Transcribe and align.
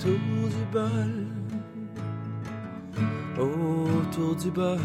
autour 0.00 0.48
du 0.48 0.64
bol, 0.72 1.12
autour 3.38 4.34
du 4.36 4.50
bol, 4.50 4.78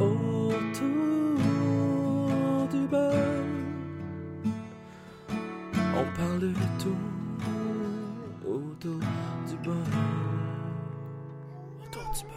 autour 0.00 0.54
du. 0.72 0.94
On 5.96 6.04
parle 6.16 6.40
de 6.40 6.52
tout 6.78 6.96
autour 8.46 9.00
du 9.48 9.56
bol, 9.64 9.74
autour 11.82 12.12
du 12.12 12.22
bol. 12.22 12.32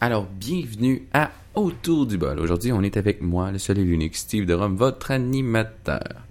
Alors, 0.00 0.26
bienvenue 0.26 1.08
à 1.12 1.30
Autour 1.54 2.06
du 2.06 2.16
bol. 2.16 2.38
Aujourd'hui, 2.38 2.70
on 2.72 2.80
est 2.82 2.96
avec 2.96 3.20
moi, 3.20 3.50
le 3.50 3.58
seul 3.58 3.78
et 3.78 3.84
l'unique 3.84 4.14
Steve 4.14 4.46
de 4.46 4.54
Rome, 4.54 4.76
votre 4.76 5.10
animateur. 5.10 6.29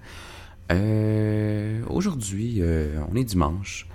Euh, 0.72 1.82
aujourd'hui, 1.90 2.58
euh, 2.60 3.00
on 3.12 3.16
est 3.16 3.24
dimanche. 3.24 3.88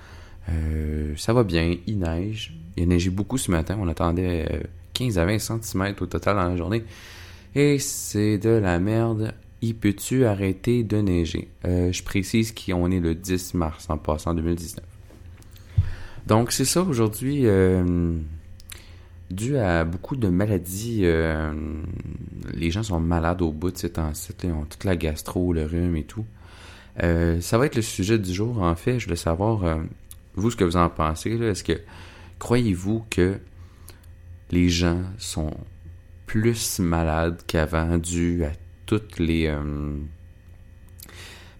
Euh, 0.49 1.15
ça 1.17 1.33
va 1.33 1.45
bien, 1.45 1.77
il 1.87 1.99
neige. 1.99 2.55
Il 2.77 2.85
a 2.85 2.87
neigé 2.87 3.11
beaucoup 3.11 3.39
ce 3.39 3.51
matin. 3.51 3.77
On 3.81 3.89
attendait 3.89 4.47
euh, 4.53 4.61
15 4.95 5.19
à 5.19 5.25
20 5.25 5.39
cm 5.39 5.95
au 6.01 6.07
total 6.07 6.37
dans 6.37 6.49
la 6.49 6.57
journée. 6.57 6.85
Et 7.55 7.79
c'est 7.79 8.39
de 8.39 8.51
la 8.51 8.79
merde. 8.81 9.35
Il 9.63 9.77
peut-tu 9.77 10.25
arrêter 10.25 10.83
de 10.83 10.99
neiger? 10.99 11.49
Euh, 11.65 11.93
je 11.93 12.03
précise 12.03 12.53
qu'on 12.53 12.91
est 12.91 13.01
le 13.01 13.15
10 13.15 13.55
mars 13.55 13.87
en 13.89 13.97
passant 13.97 14.35
2019. 14.35 14.85
Donc, 16.27 16.53
c'est 16.53 16.65
ça 16.65 16.83
aujourd'hui. 16.83 17.43
euh, 17.47 18.19
dû 19.31 19.57
à 19.57 19.85
beaucoup 19.85 20.17
de 20.17 20.29
maladies, 20.29 21.01
euh, 21.05 21.53
les 22.53 22.71
gens 22.71 22.83
sont 22.83 23.01
malades 23.01 23.43
au 23.43 23.53
bout 23.53 23.71
de 23.71 23.79
ces 23.79 23.91
temps-ci. 23.91 24.33
Ils 24.43 24.53
ont 24.53 24.65
toute 24.65 24.85
la 24.85 24.97
gastro, 24.97 25.53
le 25.53 25.65
rhume 25.65 25.97
et 25.97 26.05
tout. 26.05 26.25
Euh, 27.03 27.41
ça 27.41 27.59
va 27.59 27.67
être 27.67 27.77
le 27.77 27.83
sujet 27.83 28.19
du 28.19 28.33
jour, 28.33 28.63
en 28.63 28.75
fait. 28.77 28.99
Je 29.01 29.07
voulais 29.07 29.17
savoir, 29.17 29.65
euh, 29.65 29.83
vous, 30.35 30.51
ce 30.51 30.57
que 30.57 30.65
vous 30.65 30.77
en 30.77 30.89
pensez. 30.89 31.31
Est-ce 31.31 31.65
que 31.65 31.81
croyez-vous 32.39 33.05
que 33.11 33.39
les 34.51 34.69
gens 34.69 35.03
sont 35.19 35.53
plus 36.27 36.79
malades 36.79 37.41
qu'avant 37.47 37.99
dû 37.99 38.45
à 38.45 38.53
toutes 38.87 39.19
les... 39.19 39.47
euh, 39.47 39.97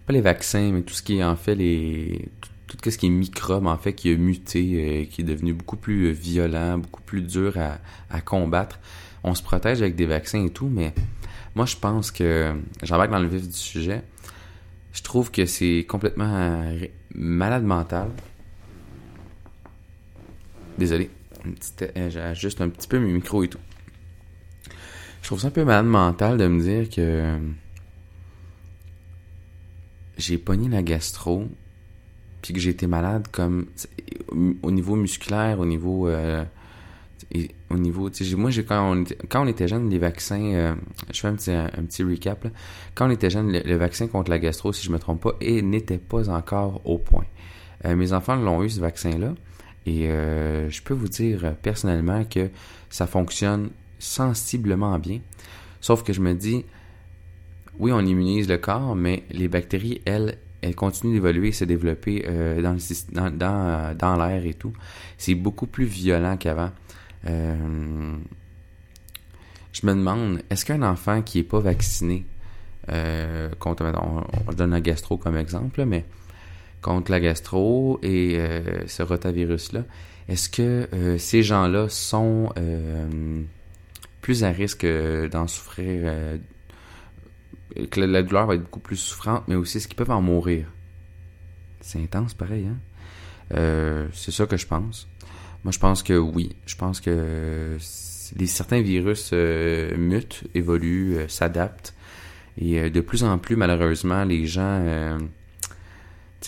pas 0.05 0.13
les 0.13 0.21
vaccins, 0.21 0.71
mais 0.71 0.81
tout 0.81 0.93
ce 0.93 1.01
qui 1.01 1.17
est 1.17 1.23
en 1.23 1.35
fait 1.35 1.55
les... 1.55 2.29
Tout, 2.67 2.89
ce 2.89 2.97
qui 2.97 3.07
est 3.07 3.09
microbe, 3.09 3.67
en 3.67 3.77
fait, 3.77 3.93
qui 3.93 4.11
a 4.11 4.17
muté, 4.17 5.03
euh, 5.03 5.05
qui 5.05 5.21
est 5.21 5.25
devenu 5.25 5.53
beaucoup 5.53 5.77
plus 5.77 6.11
violent, 6.11 6.79
beaucoup 6.79 7.01
plus 7.01 7.21
dur 7.21 7.57
à, 7.57 7.77
à 8.09 8.21
combattre? 8.21 8.79
On 9.23 9.35
se 9.35 9.43
protège 9.43 9.81
avec 9.81 9.95
des 9.95 10.05
vaccins 10.05 10.43
et 10.45 10.49
tout, 10.49 10.67
mais 10.67 10.93
moi, 11.55 11.65
je 11.65 11.75
pense 11.75 12.11
que... 12.11 12.53
J'embarque 12.83 13.11
dans 13.11 13.19
le 13.19 13.27
vif 13.27 13.47
du 13.47 13.53
sujet. 13.53 14.01
Je 14.95 15.03
trouve 15.03 15.29
que 15.29 15.45
c'est 15.45 15.85
complètement 15.87 16.33
euh, 16.33 16.87
malade 17.13 17.65
mental. 17.65 18.09
Désolé. 20.77 21.09
Euh, 21.81 22.09
J'ajuste 22.09 22.61
un 22.61 22.69
petit 22.69 22.87
peu 22.87 22.97
mes 22.97 23.11
micros 23.11 23.43
et 23.43 23.49
tout. 23.49 23.59
Je 25.21 25.27
trouve 25.27 25.41
ça 25.41 25.47
un 25.47 25.51
peu 25.51 25.65
malade 25.65 25.85
mental 25.85 26.37
de 26.37 26.47
me 26.47 26.61
dire 26.61 26.89
que 26.89 27.37
j'ai 30.17 30.37
pogné 30.37 30.69
la 30.69 30.81
gastro, 30.81 31.49
puis 32.41 32.53
que 32.53 32.59
j'ai 32.61 32.69
été 32.69 32.87
malade 32.87 33.27
comme 33.31 33.67
au 34.63 34.71
niveau 34.71 34.95
musculaire, 34.95 35.59
au 35.59 35.65
niveau 35.65 36.07
euh, 36.07 36.45
au 37.69 37.77
niveau, 37.77 38.09
moi 38.37 38.51
quand 38.67 39.05
on 39.43 39.47
était, 39.47 39.67
jeune, 39.67 39.89
les 39.89 39.97
vaccins, 39.97 40.53
euh, 40.53 40.75
je 41.11 41.19
fais 41.19 41.27
un 41.27 41.83
petit 41.83 42.03
recap. 42.03 42.47
Quand 42.93 43.07
on 43.07 43.11
était 43.11 43.29
jeune, 43.29 43.51
le, 43.51 43.75
vaccin 43.75 44.07
contre 44.07 44.29
la 44.29 44.39
gastro, 44.39 44.73
si 44.73 44.85
je 44.85 44.91
me 44.91 44.99
trompe 44.99 45.21
pas, 45.21 45.33
n'était 45.41 45.97
pas 45.97 46.29
encore 46.29 46.81
au 46.85 46.97
point. 46.97 47.25
Euh, 47.85 47.95
mes 47.95 48.13
enfants 48.13 48.35
l'ont 48.35 48.63
eu 48.63 48.69
ce 48.69 48.79
vaccin-là, 48.79 49.33
et 49.85 50.07
euh, 50.07 50.69
je 50.69 50.81
peux 50.81 50.93
vous 50.93 51.07
dire 51.07 51.55
personnellement 51.61 52.23
que 52.25 52.49
ça 52.89 53.07
fonctionne 53.07 53.69
sensiblement 53.99 54.97
bien. 54.99 55.19
Sauf 55.81 56.03
que 56.03 56.13
je 56.13 56.21
me 56.21 56.33
dis, 56.33 56.65
oui, 57.79 57.91
on 57.91 58.01
immunise 58.01 58.47
le 58.47 58.57
corps, 58.57 58.95
mais 58.95 59.23
les 59.31 59.47
bactéries, 59.47 60.01
elles, 60.05 60.37
elles 60.61 60.75
continuent 60.75 61.13
d'évoluer 61.13 61.49
et 61.49 61.51
se 61.51 61.65
développer 61.65 62.25
dans 62.57 64.15
l'air 64.17 64.45
et 64.45 64.53
tout. 64.53 64.73
C'est 65.17 65.35
beaucoup 65.35 65.67
plus 65.67 65.85
violent 65.85 66.37
qu'avant. 66.37 66.71
Euh, 67.27 68.17
je 69.73 69.85
me 69.85 69.93
demande, 69.93 70.41
est-ce 70.49 70.65
qu'un 70.65 70.83
enfant 70.83 71.21
qui 71.21 71.39
est 71.39 71.43
pas 71.43 71.59
vacciné 71.59 72.25
euh, 72.91 73.49
contre, 73.59 73.83
on, 73.83 74.23
on 74.47 74.53
donne 74.53 74.71
la 74.71 74.81
gastro 74.81 75.17
comme 75.17 75.37
exemple, 75.37 75.85
mais 75.85 76.05
contre 76.81 77.11
la 77.11 77.19
gastro 77.19 77.99
et 78.03 78.35
euh, 78.37 78.87
ce 78.87 79.03
rotavirus-là, 79.03 79.83
est-ce 80.27 80.49
que 80.49 81.17
ces 81.19 81.43
gens-là 81.43 81.87
sont 81.89 82.49
plus 84.21 84.43
à 84.43 84.49
risque 84.49 84.87
d'en 85.31 85.47
souffrir, 85.47 86.11
que 87.91 87.99
la, 87.99 88.07
la 88.07 88.23
douleur 88.23 88.47
va 88.47 88.55
être 88.55 88.63
beaucoup 88.63 88.79
plus 88.79 88.97
souffrante, 88.97 89.43
mais 89.47 89.53
aussi 89.53 89.77
est-ce 89.77 89.87
qu'ils 89.87 89.97
peuvent 89.97 90.09
en 90.09 90.21
mourir? 90.21 90.65
C'est 91.81 91.99
intense 92.01 92.33
pareil, 92.33 92.67
hein? 92.67 94.07
C'est 94.13 94.31
ça 94.31 94.47
que 94.47 94.57
je 94.57 94.65
pense. 94.65 95.07
Moi, 95.65 95.71
je 95.71 95.79
pense 95.79 96.03
que 96.03 96.13
oui. 96.13 96.55
Je 96.67 96.75
pense 96.75 97.01
que 97.01 97.77
les, 98.37 98.45
certains 98.45 98.81
virus 98.81 99.31
euh, 99.33 99.97
mutent, 99.97 100.43
évoluent, 100.53 101.17
euh, 101.17 101.27
s'adaptent. 101.27 101.95
Et 102.59 102.79
euh, 102.79 102.89
de 102.91 103.01
plus 103.01 103.23
en 103.23 103.39
plus, 103.39 103.55
malheureusement, 103.55 104.23
les 104.25 104.45
gens... 104.45 105.17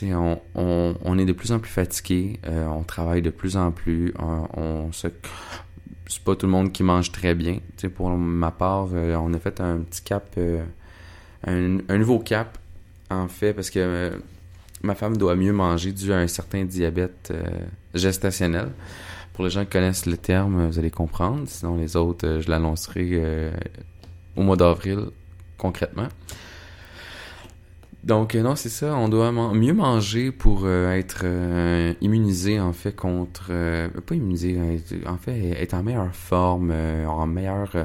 on, 0.04 0.40
on, 0.54 0.96
on 1.04 1.18
est 1.18 1.26
de 1.26 1.34
plus 1.34 1.52
en 1.52 1.58
plus 1.58 1.72
fatigué, 1.72 2.40
on 2.46 2.84
travaille 2.84 3.24
de 3.24 3.32
plus 3.32 3.58
en 3.58 3.72
plus, 3.72 4.14
on. 4.20 4.92
C'est 4.92 6.24
pas 6.24 6.36
tout 6.36 6.46
le 6.46 6.52
monde 6.52 6.72
qui 6.72 6.84
mange 6.84 7.12
très 7.12 7.34
bien. 7.34 7.58
Pour 7.96 8.12
ma 8.12 8.52
part, 8.52 8.90
on 8.94 9.34
a 9.34 9.40
fait 9.40 9.60
un 9.60 9.80
petit 9.80 10.04
cap, 10.04 10.38
un, 11.48 11.80
un 11.90 11.98
nouveau 11.98 12.20
cap, 12.20 12.60
en 13.10 13.28
fait, 13.28 13.54
parce 13.54 13.72
que 13.72 14.12
ma 14.84 14.94
femme 14.94 15.18
doit 15.18 15.36
mieux 15.36 15.54
manger 15.54 15.92
dû 15.92 16.14
à 16.14 16.18
un 16.20 16.28
certain 16.28 16.64
diabète 16.64 17.34
gestationnel. 17.96 18.70
Pour 19.38 19.46
les 19.46 19.52
gens 19.52 19.64
qui 19.66 19.70
connaissent 19.70 20.08
le 20.08 20.18
terme, 20.18 20.66
vous 20.68 20.80
allez 20.80 20.90
comprendre. 20.90 21.44
Sinon, 21.46 21.78
les 21.78 21.96
autres, 21.96 22.28
euh, 22.28 22.42
je 22.42 22.50
l'annoncerai 22.50 23.08
euh, 23.12 23.52
au 24.36 24.42
mois 24.42 24.56
d'avril, 24.58 24.98
concrètement. 25.60 26.08
Donc, 28.04 28.34
euh, 28.34 28.42
non, 28.42 28.56
c'est 28.56 28.70
ça. 28.70 28.96
On 28.96 29.10
doit 29.10 29.32
mieux 29.32 29.74
manger 29.74 30.32
pour 30.32 30.62
euh, 30.66 30.92
être 30.94 31.22
euh, 31.24 31.94
immunisé, 32.02 32.60
en 32.60 32.74
fait, 32.74 32.94
contre... 32.96 33.50
euh, 33.52 33.90
pas 34.08 34.16
immunisé, 34.16 34.58
euh, 34.58 34.78
en 35.08 35.18
fait, 35.18 35.38
être 35.62 35.76
en 35.76 35.84
meilleure 35.84 36.16
forme, 36.16 36.72
euh, 36.74 37.06
en 37.06 37.28
meilleure... 37.28 37.70
euh, 37.76 37.84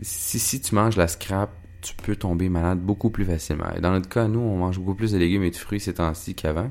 si, 0.00 0.38
si 0.38 0.62
tu 0.62 0.74
manges 0.74 0.96
la 0.96 1.08
scrap, 1.08 1.50
tu 1.82 1.94
peux 1.94 2.16
tomber 2.16 2.48
malade 2.48 2.78
beaucoup 2.80 3.10
plus 3.10 3.26
facilement. 3.26 3.66
Dans 3.82 3.90
notre 3.90 4.08
cas, 4.08 4.28
nous, 4.28 4.40
on 4.40 4.56
mange 4.56 4.78
beaucoup 4.78 4.94
plus 4.94 5.12
de 5.12 5.18
légumes 5.18 5.42
et 5.44 5.50
de 5.50 5.56
fruits 5.56 5.80
ces 5.80 5.92
temps-ci 5.92 6.34
qu'avant. 6.34 6.70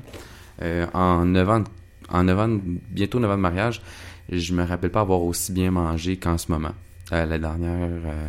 Euh, 0.62 0.86
en 0.94 1.26
9 1.26 1.48
ans, 1.48 1.60
de- 1.60 1.64
en 2.10 2.24
9 2.24 2.38
ans, 2.38 2.48
de- 2.48 2.60
bientôt 2.90 3.18
9 3.20 3.30
ans 3.30 3.36
de 3.36 3.40
mariage, 3.42 3.82
je 4.30 4.52
me 4.54 4.64
rappelle 4.64 4.90
pas 4.90 5.00
avoir 5.00 5.22
aussi 5.22 5.52
bien 5.52 5.70
mangé 5.70 6.16
qu'en 6.16 6.38
ce 6.38 6.50
moment. 6.52 6.72
Euh, 7.12 7.26
la 7.26 7.38
dernière... 7.38 7.88
euh, 7.90 8.28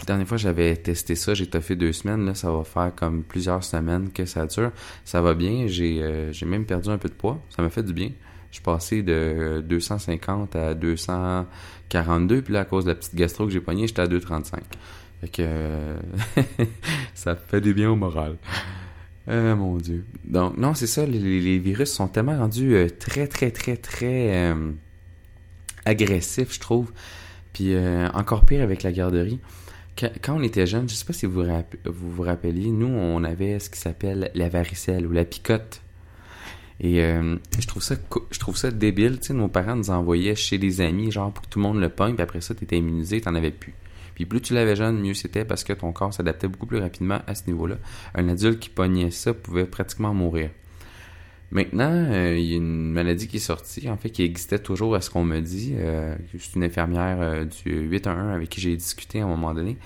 la 0.00 0.04
dernière 0.06 0.26
fois 0.28 0.36
j'avais 0.36 0.76
testé 0.76 1.14
ça, 1.14 1.32
j'ai 1.34 1.46
toffé 1.46 1.76
deux 1.76 1.92
semaines, 1.92 2.26
là, 2.26 2.34
ça 2.34 2.50
va 2.50 2.62
faire 2.64 2.92
comme 2.94 3.22
plusieurs 3.22 3.64
semaines 3.64 4.10
que 4.12 4.26
ça 4.26 4.46
dure. 4.46 4.70
Ça 5.04 5.22
va 5.22 5.34
bien, 5.34 5.66
j'ai 5.66 6.00
euh, 6.02 6.32
même 6.44 6.66
perdu 6.66 6.90
un 6.90 6.98
peu 6.98 7.08
de 7.08 7.14
poids, 7.14 7.40
ça 7.48 7.62
m'a 7.62 7.70
fait 7.70 7.82
du 7.82 7.92
bien. 7.92 8.10
Je 8.50 8.56
suis 8.56 8.62
passé 8.64 9.02
de 9.02 9.64
250 9.66 10.54
à 10.56 10.74
242, 10.74 12.42
puis 12.42 12.52
là, 12.52 12.60
à 12.60 12.64
cause 12.64 12.84
de 12.84 12.90
la 12.90 12.94
petite 12.94 13.14
gastro 13.14 13.46
que 13.46 13.52
j'ai 13.52 13.60
pognée, 13.60 13.86
j'étais 13.86 14.02
à 14.02 14.06
235. 14.06 14.62
Fait 15.22 15.28
que 15.28 15.42
euh, 15.42 15.96
ça 17.14 17.34
fait 17.34 17.60
du 17.60 17.72
bien 17.74 17.90
au 17.90 17.96
moral. 17.96 18.36
Euh, 19.28 19.56
mon 19.56 19.76
Dieu. 19.76 20.04
Donc, 20.24 20.58
non, 20.58 20.74
c'est 20.74 20.86
ça, 20.86 21.06
les, 21.06 21.58
virus 21.58 21.90
sont 21.90 22.08
tellement 22.08 22.38
rendus 22.38 22.74
euh, 22.74 22.88
très, 22.88 23.26
très, 23.26 23.50
très, 23.50 23.76
très 23.76 24.36
euh, 24.36 24.72
agressifs, 25.84 26.52
je 26.52 26.60
trouve. 26.60 26.92
Puis 27.52 27.74
euh, 27.74 28.08
encore 28.12 28.44
pire 28.44 28.62
avec 28.62 28.82
la 28.82 28.92
garderie. 28.92 29.40
Quand, 29.96 30.36
on 30.36 30.42
était 30.42 30.66
jeune, 30.66 30.88
je 30.88 30.94
sais 30.94 31.04
pas 31.04 31.12
si 31.12 31.24
vous 31.24 31.44
vous, 31.84 32.10
vous 32.10 32.22
rappeliez, 32.22 32.70
nous, 32.70 32.88
on 32.88 33.22
avait 33.22 33.60
ce 33.60 33.70
qui 33.70 33.78
s'appelle 33.78 34.30
la 34.34 34.48
varicelle 34.48 35.06
ou 35.06 35.12
la 35.12 35.24
picote. 35.24 35.80
Et 36.80 36.96
je 36.96 37.66
trouve 37.68 37.84
ça 37.84 37.94
je 38.32 38.38
trouve 38.40 38.56
ça 38.56 38.72
débile, 38.72 39.20
tu 39.20 39.28
sais, 39.28 39.34
nos 39.34 39.46
parents 39.46 39.76
nous 39.76 39.90
envoyaient 39.90 40.34
chez 40.34 40.58
des 40.58 40.80
amis, 40.80 41.12
genre 41.12 41.32
pour 41.32 41.44
que 41.44 41.48
tout 41.48 41.60
le 41.60 41.62
monde 41.62 41.78
le 41.78 41.88
pogne, 41.88 42.14
puis 42.14 42.22
après 42.24 42.40
ça, 42.40 42.56
t'étais 42.56 42.78
immunisé, 42.78 43.20
t'en 43.20 43.36
avais 43.36 43.52
plus. 43.52 43.74
Puis 44.14 44.26
plus 44.26 44.40
tu 44.40 44.54
l'avais 44.54 44.76
jeune, 44.76 45.00
mieux 45.00 45.14
c'était 45.14 45.44
parce 45.44 45.64
que 45.64 45.72
ton 45.72 45.92
corps 45.92 46.12
s'adaptait 46.12 46.48
beaucoup 46.48 46.66
plus 46.66 46.78
rapidement 46.78 47.20
à 47.26 47.34
ce 47.34 47.46
niveau-là. 47.46 47.76
Un 48.14 48.28
adulte 48.28 48.60
qui 48.60 48.70
pognait 48.70 49.10
ça 49.10 49.34
pouvait 49.34 49.66
pratiquement 49.66 50.14
mourir. 50.14 50.50
Maintenant, 51.50 51.92
euh, 51.92 52.36
il 52.36 52.46
y 52.46 52.54
a 52.54 52.56
une 52.56 52.92
maladie 52.92 53.28
qui 53.28 53.36
est 53.36 53.40
sortie, 53.40 53.88
en 53.88 53.96
fait, 53.96 54.10
qui 54.10 54.22
existait 54.22 54.58
toujours 54.58 54.94
à 54.96 55.00
ce 55.00 55.10
qu'on 55.10 55.24
me 55.24 55.40
dit. 55.40 55.74
Euh, 55.76 56.16
c'est 56.36 56.56
une 56.56 56.64
infirmière 56.64 57.18
euh, 57.20 57.44
du 57.44 57.70
811 57.70 58.34
avec 58.34 58.48
qui 58.48 58.60
j'ai 58.60 58.76
discuté 58.76 59.20
à 59.20 59.24
un 59.24 59.28
moment 59.28 59.54
donné, 59.54 59.76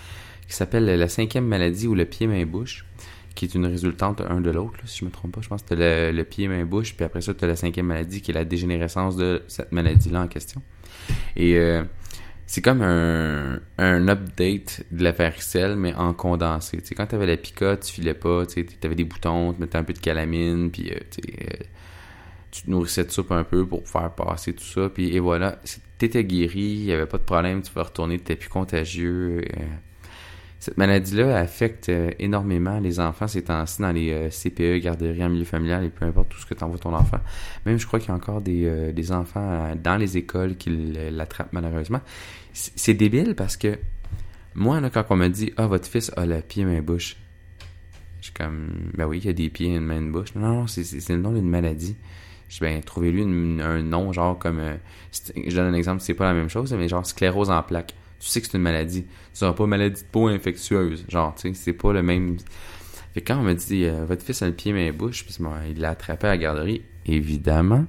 qui 0.46 0.54
s'appelle 0.54 0.86
la 0.86 1.08
cinquième 1.08 1.46
maladie 1.46 1.86
ou 1.86 1.94
le 1.94 2.06
pied-main-bouche, 2.06 2.86
qui 3.34 3.44
est 3.44 3.54
une 3.54 3.66
résultante 3.66 4.22
un 4.22 4.40
de 4.40 4.50
l'autre, 4.50 4.78
si 4.86 5.00
je 5.00 5.04
me 5.04 5.10
trompe 5.10 5.32
pas. 5.34 5.42
Je 5.42 5.48
pense 5.48 5.62
que 5.62 5.74
le, 5.74 6.10
le 6.10 6.24
pied-main-bouche, 6.24 6.96
puis 6.96 7.04
après 7.04 7.20
ça, 7.20 7.34
tu 7.34 7.44
as 7.44 7.48
la 7.48 7.56
cinquième 7.56 7.86
maladie 7.86 8.22
qui 8.22 8.30
est 8.30 8.34
la 8.34 8.44
dégénérescence 8.44 9.16
de 9.16 9.42
cette 9.46 9.72
maladie-là 9.72 10.22
en 10.22 10.28
question. 10.28 10.62
Et 11.36 11.56
euh, 11.56 11.84
c'est 12.48 12.62
comme 12.62 12.80
un, 12.80 13.60
un 13.76 14.08
update 14.08 14.82
de 14.90 15.04
la 15.04 15.12
varicelle, 15.12 15.76
mais 15.76 15.94
en 15.94 16.14
condensé. 16.14 16.78
Tu 16.78 16.86
sais, 16.86 16.94
quand 16.94 17.06
tu 17.06 17.14
avais 17.14 17.26
la 17.26 17.36
picote, 17.36 17.84
tu 17.84 17.92
filais 17.92 18.14
pas, 18.14 18.46
tu 18.46 18.66
avais 18.82 18.94
des 18.94 19.04
boutons, 19.04 19.52
tu 19.52 19.60
mettais 19.60 19.76
un 19.76 19.84
peu 19.84 19.92
de 19.92 19.98
calamine, 19.98 20.70
puis 20.70 20.90
euh, 20.90 20.98
tu 21.10 21.20
euh, 21.30 21.56
te 22.50 22.70
nourrissais 22.70 23.04
de 23.04 23.10
soupe 23.10 23.32
un 23.32 23.44
peu 23.44 23.66
pour 23.66 23.86
faire 23.86 24.10
passer 24.14 24.54
tout 24.54 24.64
ça, 24.64 24.88
puis 24.88 25.14
et 25.14 25.20
voilà, 25.20 25.60
t'étais 25.98 26.24
guéri, 26.24 26.60
il 26.60 26.84
n'y 26.86 26.92
avait 26.92 27.04
pas 27.04 27.18
de 27.18 27.24
problème, 27.24 27.60
tu 27.60 27.70
vas 27.74 27.82
retourner, 27.82 28.18
tu 28.18 28.34
plus 28.34 28.48
contagieux. 28.48 29.42
Euh. 29.44 29.64
Cette 30.58 30.76
maladie-là 30.76 31.38
affecte 31.38 31.88
euh, 31.88 32.10
énormément 32.18 32.80
les 32.80 33.00
enfants 33.00 33.28
ces 33.28 33.42
temps-ci 33.42 33.80
dans 33.80 33.92
les 33.92 34.10
euh, 34.10 34.28
CPE, 34.28 34.82
garderies 34.82 35.24
en 35.24 35.28
milieu 35.28 35.44
familial 35.44 35.84
et 35.84 35.88
peu 35.88 36.04
importe 36.04 36.30
tout 36.30 36.38
ce 36.38 36.46
que 36.46 36.54
t'envoies 36.54 36.78
ton 36.78 36.94
enfant. 36.94 37.20
Même 37.66 37.78
je 37.78 37.86
crois 37.86 38.00
qu'il 38.00 38.08
y 38.08 38.12
a 38.12 38.14
encore 38.14 38.40
des, 38.40 38.92
des 38.92 39.12
enfants 39.12 39.74
dans 39.82 39.96
les 39.96 40.16
écoles 40.16 40.56
qui 40.56 40.70
l'attrapent 41.10 41.52
malheureusement. 41.52 42.00
C'est 42.52 42.94
débile 42.94 43.34
parce 43.36 43.56
que 43.56 43.78
moi, 44.54 44.80
là, 44.80 44.90
quand 44.90 45.04
on 45.10 45.16
me 45.16 45.28
dit 45.28 45.52
«Ah, 45.56 45.68
votre 45.68 45.86
fils 45.86 46.10
a 46.16 46.26
le 46.26 46.40
pied, 46.40 46.64
main, 46.64 46.80
bouche», 46.82 47.16
je 48.20 48.24
suis 48.24 48.32
comme 48.32 48.90
«Ben 48.94 49.06
oui, 49.06 49.20
il 49.22 49.28
a 49.28 49.32
des 49.32 49.50
pieds, 49.50 49.68
une 49.68 49.84
main, 49.84 49.98
une 49.98 50.10
bouche.» 50.10 50.34
Non, 50.34 50.62
non, 50.62 50.66
c'est 50.66 51.08
le 51.10 51.18
nom 51.20 51.32
d'une 51.32 51.48
maladie. 51.48 51.96
Je 52.48 52.60
ben, 52.60 52.82
trouvez-lui 52.82 53.22
un 53.62 53.82
nom, 53.82 54.12
genre 54.12 54.38
comme. 54.38 54.58
Euh, 54.58 54.76
je 55.12 55.54
donne 55.54 55.66
un 55.66 55.74
exemple, 55.74 56.00
c'est 56.00 56.14
pas 56.14 56.24
la 56.24 56.34
même 56.34 56.48
chose, 56.48 56.72
mais 56.72 56.88
genre 56.88 57.04
sclérose 57.04 57.50
en 57.50 57.62
plaques. 57.62 57.94
Tu 58.20 58.28
sais 58.28 58.40
que 58.40 58.46
c'est 58.46 58.56
une 58.56 58.62
maladie. 58.62 59.04
Tu 59.34 59.44
n'auras 59.44 59.56
pas 59.56 59.66
maladie 59.66 60.02
de 60.02 60.06
peau 60.06 60.28
infectieuse. 60.28 61.04
Genre, 61.08 61.34
tu 61.34 61.48
sais, 61.48 61.54
c'est 61.54 61.72
pas 61.72 61.92
le 61.92 62.02
même. 62.02 62.36
Fait 63.14 63.22
quand 63.22 63.38
on 63.38 63.42
me 63.42 63.54
dit, 63.54 63.84
euh, 63.84 64.04
votre 64.04 64.24
fils 64.24 64.42
a 64.42 64.46
le 64.46 64.54
pied, 64.54 64.72
main, 64.72 64.92
bouche, 64.92 65.24
puis 65.24 65.36
il 65.70 65.80
l'a 65.80 65.90
attrapé 65.90 66.26
à 66.26 66.30
la 66.30 66.38
garderie, 66.38 66.82
évidemment. 67.06 67.86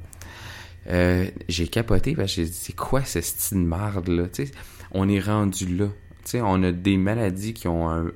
Euh, 0.90 1.28
j'ai 1.48 1.68
capoté 1.68 2.16
parce 2.16 2.32
que 2.34 2.42
j'ai 2.42 2.46
dit, 2.46 2.58
c'est 2.58 2.76
quoi 2.76 3.04
ce 3.04 3.22
style 3.22 3.60
de 3.60 3.64
marde, 3.64 4.08
là? 4.08 4.28
Tu 4.28 4.46
sais, 4.46 4.52
on 4.92 5.10
est 5.10 5.20
rendu 5.20 5.66
là. 5.76 5.88
Tu 6.24 6.32
sais, 6.32 6.42
on 6.42 6.64
a 6.64 6.72
des 6.72 6.98
maladies 6.98 7.54
qui 7.54 7.68
ont 7.68 7.90
un, 7.90 8.12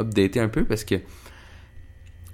updaté 0.00 0.40
un 0.40 0.48
peu 0.48 0.64
parce 0.64 0.84
que 0.84 0.96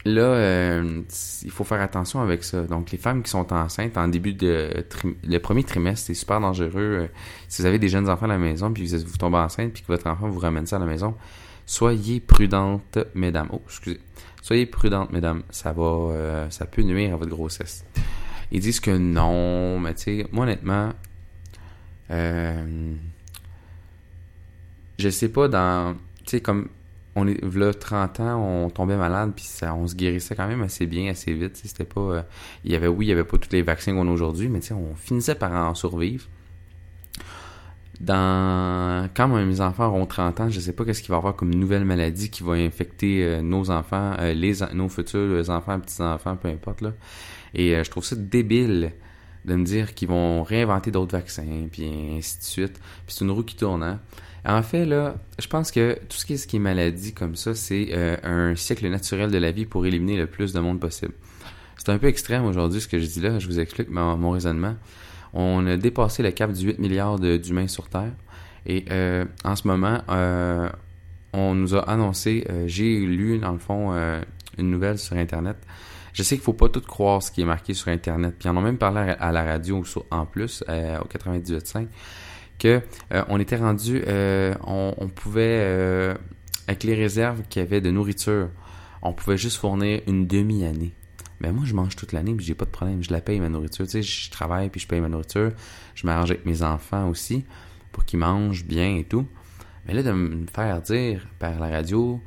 là, 0.04 0.22
euh, 0.22 1.02
il 1.42 1.50
faut 1.50 1.64
faire 1.64 1.80
attention 1.80 2.20
avec 2.20 2.44
ça. 2.44 2.62
Donc, 2.62 2.90
les 2.90 2.98
femmes 2.98 3.22
qui 3.22 3.30
sont 3.30 3.52
enceintes 3.52 3.96
en 3.96 4.08
début 4.08 4.32
de 4.32 4.84
le 5.24 5.38
premier 5.38 5.64
trimestre, 5.64 6.06
c'est 6.06 6.14
super 6.14 6.40
dangereux. 6.40 6.70
Euh, 6.76 7.06
si 7.48 7.62
vous 7.62 7.66
avez 7.66 7.78
des 7.78 7.88
jeunes 7.88 8.08
enfants 8.08 8.26
à 8.26 8.28
la 8.28 8.38
maison, 8.38 8.72
puis 8.72 8.86
vous, 8.86 8.98
vous 9.06 9.16
tombez 9.18 9.38
enceinte, 9.38 9.72
puis 9.72 9.82
que 9.82 9.88
votre 9.88 10.06
enfant 10.06 10.28
vous 10.28 10.38
ramène 10.38 10.66
ça 10.66 10.76
à 10.76 10.78
la 10.78 10.86
maison, 10.86 11.14
soyez 11.66 12.20
prudentes, 12.20 12.98
mesdames. 13.14 13.48
Oh, 13.52 13.60
excusez. 13.66 14.00
Soyez 14.42 14.66
prudentes, 14.66 15.12
mesdames. 15.12 15.42
Ça 15.50 15.72
va, 15.72 15.82
euh, 15.82 16.50
ça 16.50 16.66
peut 16.66 16.82
nuire 16.82 17.14
à 17.14 17.16
votre 17.16 17.30
grossesse. 17.30 17.84
Ils 18.52 18.60
disent 18.60 18.80
que 18.80 18.96
non, 18.96 19.78
mais 19.78 19.94
tu 19.94 20.02
sais, 20.02 20.26
moi 20.32 20.44
honnêtement, 20.44 20.92
euh, 22.10 22.94
je 24.98 25.08
sais 25.08 25.28
pas 25.28 25.46
dans, 25.48 25.94
tu 26.24 26.30
sais 26.30 26.40
comme 26.40 26.68
on 27.16 27.26
est 27.26 27.42
là 27.42 27.72
30 27.72 28.20
ans, 28.20 28.40
on 28.40 28.70
tombait 28.70 28.96
malade 28.96 29.32
puis 29.34 29.44
ça, 29.44 29.74
on 29.74 29.86
se 29.86 29.94
guérissait 29.94 30.34
quand 30.34 30.46
même 30.46 30.62
assez 30.62 30.86
bien, 30.86 31.10
assez 31.10 31.32
vite. 31.32 31.56
C'était 31.56 31.84
pas, 31.84 32.00
euh, 32.00 32.22
il 32.64 32.72
y 32.72 32.76
avait 32.76 32.86
oui, 32.86 33.06
il 33.06 33.08
y 33.08 33.12
avait 33.12 33.24
pas 33.24 33.38
tous 33.38 33.50
les 33.52 33.62
vaccins 33.62 33.94
qu'on 33.94 34.08
a 34.08 34.10
aujourd'hui, 34.10 34.48
mais 34.48 34.60
on 34.72 34.94
finissait 34.94 35.34
par 35.34 35.52
en 35.52 35.74
survivre. 35.74 36.26
Dans 38.00 39.10
quand 39.14 39.28
mes 39.28 39.60
enfants 39.60 39.88
auront 39.88 40.06
30 40.06 40.40
ans, 40.40 40.48
je 40.48 40.58
sais 40.58 40.72
pas 40.72 40.84
qu'est-ce 40.84 41.02
qu'il 41.02 41.10
va 41.10 41.16
y 41.16 41.18
avoir 41.18 41.36
comme 41.36 41.54
nouvelle 41.54 41.84
maladie 41.84 42.30
qui 42.30 42.42
va 42.42 42.52
infecter 42.52 43.24
euh, 43.24 43.42
nos 43.42 43.70
enfants, 43.70 44.14
euh, 44.18 44.32
les 44.32 44.54
nos 44.72 44.88
futurs 44.88 45.50
enfants, 45.50 45.78
petits 45.80 46.00
enfants, 46.00 46.36
peu 46.36 46.48
importe 46.48 46.80
là. 46.80 46.92
Et 47.52 47.82
je 47.82 47.90
trouve 47.90 48.04
ça 48.04 48.14
débile 48.14 48.92
de 49.44 49.54
me 49.54 49.64
dire 49.64 49.94
qu'ils 49.94 50.08
vont 50.08 50.42
réinventer 50.42 50.90
d'autres 50.90 51.16
vaccins 51.16 51.66
puis 51.70 51.86
ainsi 52.16 52.38
de 52.38 52.44
suite. 52.44 52.80
Puis 53.06 53.16
c'est 53.16 53.24
une 53.24 53.30
roue 53.30 53.42
qui 53.42 53.56
tourne. 53.56 53.82
Hein? 53.82 54.00
En 54.44 54.62
fait, 54.62 54.86
là, 54.86 55.16
je 55.38 55.46
pense 55.48 55.70
que 55.70 55.98
tout 56.08 56.16
ce 56.16 56.24
qui 56.24 56.56
est, 56.56 56.58
maladie 56.58 57.12
comme 57.12 57.36
ça, 57.36 57.54
c'est 57.54 57.90
euh, 57.92 58.16
un 58.22 58.56
cycle 58.56 58.88
naturel 58.88 59.30
de 59.30 59.38
la 59.38 59.50
vie 59.50 59.66
pour 59.66 59.84
éliminer 59.84 60.16
le 60.16 60.26
plus 60.26 60.52
de 60.52 60.60
monde 60.60 60.80
possible. 60.80 61.12
C'est 61.76 61.90
un 61.90 61.98
peu 61.98 62.06
extrême 62.06 62.44
aujourd'hui 62.44 62.80
ce 62.80 62.88
que 62.88 62.98
je 62.98 63.06
dis 63.06 63.20
là, 63.20 63.38
je 63.38 63.46
vous 63.46 63.60
explique 63.60 63.90
mon, 63.90 64.30
raisonnement. 64.30 64.76
On 65.32 65.66
a 65.66 65.76
dépassé 65.76 66.22
le 66.22 66.30
cap 66.30 66.52
du 66.52 66.66
8 66.66 66.78
milliards 66.78 67.18
d'humains 67.18 67.68
sur 67.68 67.88
Terre. 67.88 68.12
Et 68.66 68.84
euh, 68.90 69.24
en 69.44 69.56
ce 69.56 69.66
moment, 69.66 70.02
euh, 70.10 70.68
on 71.32 71.54
nous 71.54 71.74
a 71.74 71.80
annoncé, 71.88 72.46
j'ai 72.66 73.00
lu 73.00 73.38
dans 73.38 73.52
le 73.52 73.58
fond 73.58 73.92
une 74.58 74.70
nouvelle 74.70 74.98
sur 74.98 75.16
Internet. 75.16 75.56
Je 76.12 76.22
sais 76.22 76.36
qu'il 76.36 76.44
faut 76.44 76.52
pas 76.52 76.68
tout 76.68 76.80
croire 76.80 77.22
ce 77.22 77.30
qui 77.30 77.42
est 77.42 77.44
marqué 77.44 77.74
sur 77.74 77.88
Internet. 77.88 78.34
Puis 78.38 78.48
en 78.48 78.56
ont 78.56 78.62
même 78.62 78.78
parlé 78.78 79.14
à 79.18 79.32
la 79.32 79.44
radio 79.44 79.82
en 80.10 80.26
plus, 80.26 80.62
au 80.68 81.06
98.5 81.06 81.88
que 82.60 82.82
euh, 83.12 83.24
on 83.28 83.40
était 83.40 83.56
rendu, 83.56 84.02
euh, 84.06 84.54
on, 84.64 85.08
pouvait, 85.08 85.58
euh, 85.62 86.14
avec 86.68 86.84
les 86.84 86.94
réserves 86.94 87.42
qu'il 87.48 87.62
y 87.62 87.64
avait 87.64 87.80
de 87.80 87.90
nourriture, 87.90 88.50
on 89.02 89.12
pouvait 89.12 89.38
juste 89.38 89.56
fournir 89.56 90.02
une 90.06 90.28
demi-année. 90.28 90.92
Mais 91.40 91.52
moi, 91.52 91.64
je 91.64 91.74
mange 91.74 91.96
toute 91.96 92.12
l'année, 92.12 92.34
puis 92.34 92.44
j'ai 92.44 92.54
pas 92.54 92.66
de 92.66 92.70
problème. 92.70 93.02
Je 93.02 93.10
la 93.10 93.22
paye, 93.22 93.40
ma 93.40 93.48
nourriture. 93.48 93.86
Tu 93.86 93.92
sais, 93.92 94.02
je 94.02 94.30
travaille, 94.30 94.68
puis 94.68 94.78
je 94.78 94.86
paye 94.86 95.00
ma 95.00 95.08
nourriture. 95.08 95.52
Je 95.94 96.06
m'arrange 96.06 96.30
avec 96.30 96.44
mes 96.44 96.62
enfants 96.62 97.08
aussi, 97.08 97.46
pour 97.92 98.04
qu'ils 98.04 98.18
mangent 98.18 98.66
bien 98.66 98.96
et 98.96 99.04
tout. 99.04 99.26
Mais 99.86 99.94
là, 99.94 100.02
de 100.02 100.12
me 100.12 100.46
faire 100.46 100.82
dire 100.82 101.26
par 101.38 101.58
la 101.58 101.68
radio, 101.68 102.20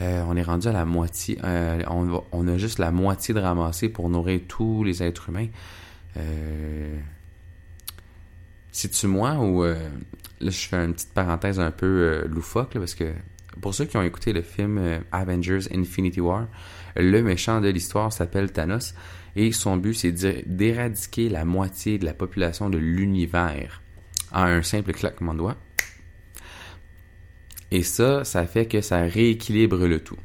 on 0.00 0.36
est 0.36 0.42
rendu 0.42 0.68
à 0.68 0.72
la 0.72 0.84
moitié. 0.84 1.38
on, 1.42 2.22
on, 2.32 2.48
a 2.48 2.58
juste 2.58 2.78
la 2.78 2.90
moitié 2.90 3.34
de 3.34 3.40
ramasser 3.40 3.88
pour 3.88 4.08
nourrir 4.08 4.40
tous 4.48 4.84
les 4.84 5.02
êtres 5.02 5.28
humains. 5.28 5.48
Euh, 6.16 6.98
c'est-tu 8.76 9.06
moi 9.06 9.36
ou... 9.36 9.64
Euh, 9.64 9.74
là, 10.40 10.50
je 10.50 10.68
fais 10.68 10.76
une 10.76 10.92
petite 10.92 11.14
parenthèse 11.14 11.58
un 11.58 11.70
peu 11.70 11.86
euh, 11.86 12.28
loufoque, 12.28 12.74
parce 12.74 12.94
que 12.94 13.10
pour 13.62 13.74
ceux 13.74 13.86
qui 13.86 13.96
ont 13.96 14.02
écouté 14.02 14.34
le 14.34 14.42
film 14.42 14.76
euh, 14.76 14.98
Avengers 15.12 15.60
Infinity 15.74 16.20
War, 16.20 16.46
le 16.94 17.22
méchant 17.22 17.62
de 17.62 17.68
l'histoire 17.68 18.12
s'appelle 18.12 18.52
Thanos, 18.52 18.94
et 19.34 19.50
son 19.52 19.78
but, 19.78 19.94
c'est 19.94 20.12
d'éradiquer 20.46 21.30
la 21.30 21.46
moitié 21.46 21.98
de 21.98 22.04
la 22.04 22.12
population 22.12 22.68
de 22.68 22.76
l'univers 22.76 23.80
en 24.30 24.42
un 24.42 24.62
simple 24.62 24.92
claquement 24.92 25.32
de 25.32 25.38
doigts. 25.38 25.56
Et 27.70 27.82
ça, 27.82 28.24
ça 28.24 28.46
fait 28.46 28.66
que 28.66 28.80
ça 28.80 29.00
rééquilibre 29.02 29.86
le 29.86 30.00
tout. 30.00 30.18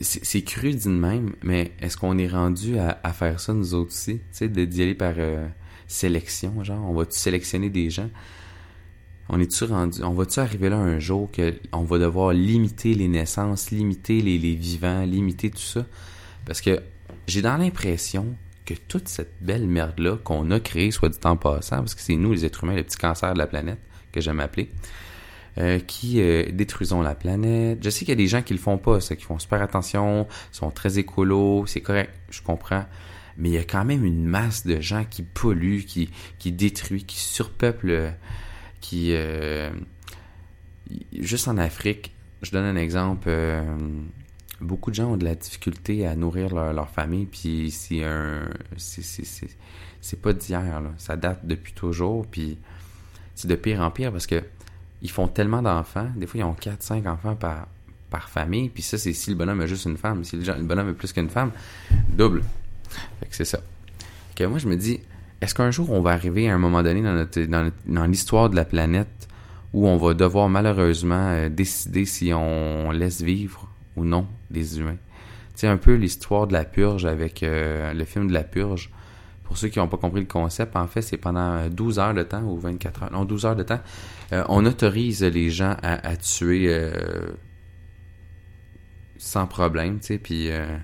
c'est 0.00 0.42
cru 0.42 0.74
d'une 0.74 0.98
même, 0.98 1.34
mais 1.42 1.72
est-ce 1.80 1.96
qu'on 1.96 2.18
est 2.18 2.28
rendu 2.28 2.78
à, 2.78 3.12
faire 3.12 3.38
ça 3.38 3.52
nous 3.52 3.74
autres 3.74 3.92
aussi? 3.92 4.18
Tu 4.18 4.22
sais, 4.32 4.48
d'y 4.48 4.82
aller 4.82 4.94
par 4.94 5.14
sélection, 5.86 6.64
genre, 6.64 6.88
on 6.88 6.94
va-tu 6.94 7.18
sélectionner 7.18 7.70
des 7.70 7.90
gens? 7.90 8.10
On 9.28 9.38
est-tu 9.40 9.64
rendu, 9.64 10.02
on 10.02 10.12
va-tu 10.12 10.40
arriver 10.40 10.68
là 10.68 10.76
un 10.76 10.98
jour 10.98 11.30
que 11.30 11.54
on 11.72 11.84
va 11.84 11.98
devoir 11.98 12.32
limiter 12.32 12.94
les 12.94 13.08
naissances, 13.08 13.70
limiter 13.70 14.20
les, 14.20 14.36
vivants, 14.54 15.04
limiter 15.04 15.50
tout 15.50 15.58
ça? 15.58 15.86
Parce 16.44 16.60
que 16.60 16.82
j'ai 17.28 17.40
dans 17.40 17.56
l'impression 17.56 18.34
que 18.64 18.74
toute 18.74 19.08
cette 19.08 19.34
belle 19.40 19.66
merde-là 19.66 20.16
qu'on 20.22 20.50
a 20.50 20.60
créée, 20.60 20.90
soit 20.90 21.08
du 21.08 21.18
temps 21.18 21.36
passant, 21.36 21.78
parce 21.78 21.94
que 21.94 22.00
c'est 22.00 22.16
nous, 22.16 22.32
les 22.32 22.44
êtres 22.44 22.64
humains, 22.64 22.74
le 22.74 22.82
petit 22.82 22.96
cancer 22.98 23.32
de 23.32 23.38
la 23.38 23.46
planète, 23.46 23.78
que 24.12 24.20
j'aime 24.20 24.40
appeler, 24.40 24.70
euh, 25.58 25.78
qui 25.80 26.20
euh, 26.22 26.44
détruisons 26.50 27.02
la 27.02 27.14
planète. 27.14 27.78
Je 27.84 27.90
sais 27.90 28.00
qu'il 28.00 28.08
y 28.08 28.12
a 28.12 28.16
des 28.16 28.26
gens 28.26 28.40
qui 28.40 28.54
le 28.54 28.58
font 28.58 28.78
pas, 28.78 29.00
ça, 29.00 29.16
qui 29.16 29.24
font 29.24 29.38
super 29.38 29.60
attention, 29.60 30.26
sont 30.50 30.70
très 30.70 30.98
écolos, 30.98 31.66
c'est 31.66 31.82
correct, 31.82 32.10
je 32.30 32.40
comprends 32.42 32.84
mais 33.38 33.48
il 33.48 33.54
y 33.54 33.58
a 33.58 33.64
quand 33.64 33.86
même 33.86 34.04
une 34.04 34.26
masse 34.26 34.66
de 34.66 34.78
gens 34.80 35.04
qui 35.08 35.22
polluent, 35.22 35.86
qui, 35.86 36.10
qui 36.38 36.52
détruisent, 36.52 37.04
qui 37.04 37.18
surpeuplent, 37.18 38.12
qui... 38.82 39.14
Euh, 39.14 39.70
juste 41.18 41.48
en 41.48 41.56
Afrique, 41.56 42.12
je 42.42 42.50
donne 42.50 42.66
un 42.66 42.76
exemple, 42.76 43.30
beaucoup 44.60 44.90
de 44.90 44.96
gens 44.96 45.12
ont 45.12 45.16
de 45.16 45.24
la 45.24 45.34
difficulté 45.34 46.06
à 46.06 46.14
nourrir 46.14 46.54
leur, 46.54 46.90
famille, 46.90 47.24
puis 47.24 47.70
c'est 47.70 48.04
un... 48.04 48.50
C'est 48.76 50.20
pas 50.20 50.34
d'hier, 50.34 50.82
ça 50.98 51.16
date 51.16 51.46
depuis 51.46 51.72
toujours, 51.72 52.26
puis 52.26 52.58
c'est 53.34 53.48
de 53.48 53.54
pire 53.54 53.80
en 53.80 53.90
pire 53.90 54.12
parce 54.12 54.26
que 54.26 54.42
ils 55.02 55.10
font 55.10 55.28
tellement 55.28 55.62
d'enfants, 55.62 56.08
des 56.16 56.26
fois 56.26 56.40
ils 56.40 56.44
ont 56.44 56.54
4-5 56.54 57.08
enfants 57.08 57.34
par, 57.34 57.66
par 58.10 58.28
famille, 58.28 58.68
puis 58.68 58.82
ça 58.82 58.98
c'est 58.98 59.12
si 59.12 59.30
le 59.30 59.36
bonhomme 59.36 59.60
a 59.60 59.66
juste 59.66 59.84
une 59.84 59.96
femme, 59.96 60.24
si 60.24 60.36
le 60.36 60.62
bonhomme 60.62 60.88
a 60.88 60.92
plus 60.94 61.12
qu'une 61.12 61.28
femme, 61.28 61.50
double. 62.08 62.42
Fait 63.20 63.26
que 63.26 63.36
c'est 63.36 63.44
ça. 63.44 63.58
Moi, 64.48 64.58
je 64.58 64.68
me 64.68 64.76
dis, 64.76 65.00
est-ce 65.40 65.54
qu'un 65.54 65.70
jour, 65.70 65.90
on 65.90 66.00
va 66.00 66.10
arriver 66.10 66.48
à 66.48 66.54
un 66.54 66.58
moment 66.58 66.82
donné 66.82 67.02
dans, 67.02 67.12
notre, 67.12 67.40
dans, 67.86 68.06
l'histoire 68.06 68.50
de 68.50 68.56
la 68.56 68.64
planète 68.64 69.28
où 69.72 69.86
on 69.86 69.96
va 69.96 70.14
devoir 70.14 70.48
malheureusement 70.48 71.28
euh, 71.28 71.48
décider 71.48 72.04
si 72.04 72.32
on 72.34 72.90
laisse 72.90 73.22
vivre 73.22 73.68
ou 73.96 74.04
non 74.04 74.26
les 74.50 74.78
humains? 74.78 74.96
C'est 75.54 75.68
un 75.68 75.76
peu 75.76 75.94
l'histoire 75.94 76.46
de 76.46 76.52
la 76.52 76.64
purge 76.64 77.06
avec 77.06 77.42
euh, 77.42 77.92
le 77.92 78.04
film 78.04 78.28
de 78.28 78.32
la 78.32 78.42
purge. 78.42 78.90
pour 79.44 79.58
ceux 79.58 79.68
qui 79.68 79.78
n'ont 79.78 79.88
pas 79.88 79.96
compris 79.96 80.20
le 80.20 80.26
concept, 80.26 80.76
en 80.76 80.86
fait, 80.86 81.02
c'est 81.02 81.18
pendant 81.18 81.68
12 81.68 81.98
heures 81.98 82.14
de 82.14 82.22
temps 82.22 82.42
ou 82.42 82.58
24 82.58 83.04
heures, 83.04 83.12
non, 83.12 83.24
12 83.24 83.46
heures 83.46 83.56
de 83.56 83.62
temps, 83.62 83.80
euh, 84.32 84.44
on 84.48 84.64
autorise 84.64 85.22
les 85.22 85.50
gens 85.50 85.76
à, 85.82 86.16
tuer 86.16 86.66
euh, 86.68 87.26
sans 89.18 89.46
problème, 89.46 90.00
tu 90.00 90.06
sais, 90.06 90.18
puis... 90.18 90.50
Euh, 90.50 90.78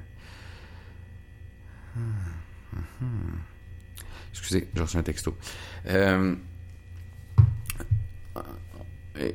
excusez, 4.31 4.69
j'ai 4.75 4.83
reçu 4.83 4.97
un 4.99 5.03
texto. 5.03 5.35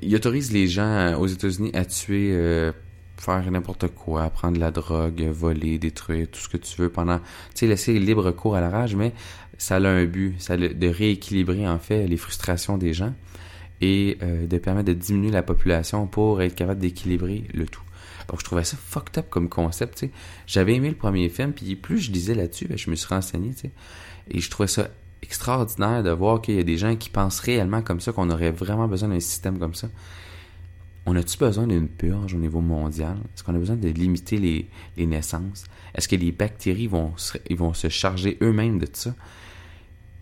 il 0.02 0.16
autorise 0.16 0.52
les 0.52 0.68
gens 0.68 1.16
aux 1.18 1.28
États-Unis 1.28 1.72
à 1.74 1.84
tuer 1.86 2.72
faire 3.18 3.50
n'importe 3.52 3.88
quoi, 3.88 4.30
prendre 4.30 4.56
de 4.56 4.60
la 4.60 4.72
drogue, 4.72 5.24
voler, 5.24 5.80
détruire, 5.80 6.28
tout 6.30 6.40
ce 6.40 6.50
que 6.50 6.58
tu 6.58 6.80
veux 6.82 6.90
pendant, 6.90 7.20
tu 7.20 7.26
sais, 7.56 7.68
laisser 7.68 7.98
libre 7.98 8.32
cours 8.32 8.56
à 8.56 8.62
la 8.62 8.70
rage, 8.70 8.96
mais 8.96 9.14
ça 9.58 9.78
a 9.78 9.80
un 9.80 10.06
but, 10.06 10.40
ça 10.40 10.58
de 10.58 10.88
rééquilibrer 10.88 11.68
en 11.68 11.80
fait 11.80 12.06
les 12.06 12.18
frustrations 12.18 12.78
des 12.78 12.94
gens 12.94 13.14
et 13.84 14.18
euh, 14.22 14.48
de 14.48 14.58
permettre 14.58 14.88
de 14.88 14.94
diminuer 14.94 15.32
la 15.32 15.44
population 15.44 16.08
pour 16.08 16.42
être 16.42 16.56
capable 16.56 16.80
d'équilibrer 16.80 17.44
le 17.54 17.66
tout. 17.66 17.82
Donc 18.30 18.40
je 18.40 18.46
trouvais 18.46 18.64
ça 18.64 18.78
fucked 18.78 19.18
up 19.18 19.30
comme 19.30 19.50
concept, 19.50 19.98
tu 19.98 20.06
sais. 20.06 20.12
J'avais 20.48 20.76
aimé 20.76 20.90
le 20.90 20.96
premier 20.96 21.28
film, 21.30 21.52
puis 21.52 21.76
plus 21.76 22.00
je 22.00 22.12
disais 22.12 22.34
là-dessus, 22.34 22.68
ben, 22.68 22.78
je 22.78 22.90
me 22.90 22.96
suis 22.96 23.08
renseigné. 23.08 23.52
Et 24.32 24.40
je 24.40 24.50
trouvais 24.50 24.68
ça 24.68 24.88
extraordinaire 25.22 26.04
de 26.04 26.12
voir 26.12 26.42
qu'il 26.42 26.56
y 26.56 26.60
a 26.60 26.64
des 26.64 26.78
gens 26.78 26.96
qui 26.96 27.10
pensent 27.10 27.40
réellement 27.40 27.82
comme 27.82 28.00
ça, 28.00 28.14
qu'on 28.14 28.30
aurait 28.30 28.52
vraiment 28.52 28.88
besoin 28.88 29.10
d'un 29.10 29.20
système 29.20 29.60
comme 29.60 29.76
ça 29.76 29.90
on 31.06 31.16
a-tu 31.16 31.38
besoin 31.38 31.68
d'une 31.68 31.88
purge 31.88 32.34
au 32.34 32.38
niveau 32.38 32.62
mondial? 32.62 33.18
Est-ce 33.34 33.44
qu'on 33.44 33.56
a 33.56 33.58
besoin 33.58 33.76
de 33.76 33.90
limiter 33.90 34.38
les, 34.38 35.06
naissances? 35.06 35.66
Est-ce 35.96 36.08
que 36.08 36.16
les 36.16 36.32
bactéries 36.32 36.88
vont 36.88 37.14
ils 37.50 37.58
vont 37.58 37.74
se 37.74 37.90
charger 37.90 38.38
eux-mêmes 38.42 38.80
de 38.80 38.88
ça? 38.92 39.14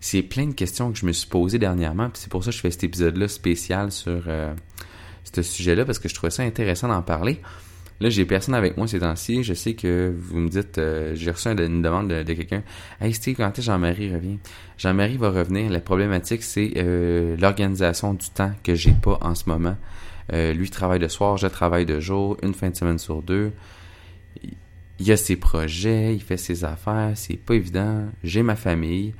C'est 0.04 0.22
plein 0.22 0.46
de 0.46 0.52
questions 0.52 0.90
que 0.90 0.98
je 0.98 1.06
me 1.06 1.12
suis 1.12 1.28
posées 1.28 1.60
dernièrement, 1.60 2.10
puis 2.10 2.20
c'est 2.20 2.30
pour 2.30 2.42
ça 2.42 2.50
que 2.50 2.56
je 2.56 2.60
fais 2.60 2.72
cet 2.72 2.82
épisode-là 2.82 3.28
spécial 3.28 3.92
sur 3.92 4.24
euh, 4.26 4.52
ce 5.32 5.42
sujet-là, 5.42 5.84
parce 5.84 6.00
que 6.00 6.08
je 6.08 6.14
trouvais 6.14 6.30
ça 6.30 6.42
intéressant 6.42 6.88
d'en 6.88 7.02
parler. 7.02 7.40
Là, 8.02 8.10
j'ai 8.10 8.24
personne 8.24 8.54
avec 8.56 8.76
moi 8.76 8.88
ces 8.88 8.98
temps-ci. 8.98 9.44
Je 9.44 9.54
sais 9.54 9.74
que 9.74 10.12
vous 10.18 10.40
me 10.40 10.48
dites, 10.48 10.78
euh, 10.78 11.12
j'ai 11.14 11.30
reçu 11.30 11.46
une 11.46 11.82
demande 11.82 12.08
de, 12.08 12.24
quelqu'un. 12.24 12.64
Hey 13.00 13.14
Steve, 13.14 13.36
quand 13.36 13.56
est-ce 13.56 13.66
Jean-Marie 13.66 14.12
revient? 14.12 14.38
Jean-Marie 14.76 15.18
va 15.18 15.30
revenir. 15.30 15.70
La 15.70 15.78
problématique, 15.78 16.42
c'est 16.42 16.72
euh, 16.78 17.36
l'organisation 17.36 18.14
du 18.14 18.28
temps 18.30 18.50
que 18.64 18.74
j'ai 18.74 18.90
pas 18.90 19.18
en 19.20 19.36
ce 19.36 19.44
moment. 19.48 19.76
Euh, 20.32 20.52
lui 20.52 20.68
travaille 20.68 20.98
de 20.98 21.06
soir, 21.06 21.36
je 21.36 21.46
travaille 21.46 21.86
de 21.86 22.00
jour, 22.00 22.36
une 22.42 22.54
fin 22.54 22.70
de 22.70 22.74
semaine 22.74 22.98
sur 22.98 23.22
deux. 23.22 23.52
Il 24.98 25.12
a 25.12 25.16
ses 25.16 25.36
projets, 25.36 26.12
il 26.12 26.22
fait 26.22 26.36
ses 26.36 26.64
affaires, 26.64 27.12
c'est 27.14 27.36
pas 27.36 27.54
évident. 27.54 28.06
J'ai 28.24 28.42
ma 28.42 28.56
famille, 28.56 29.14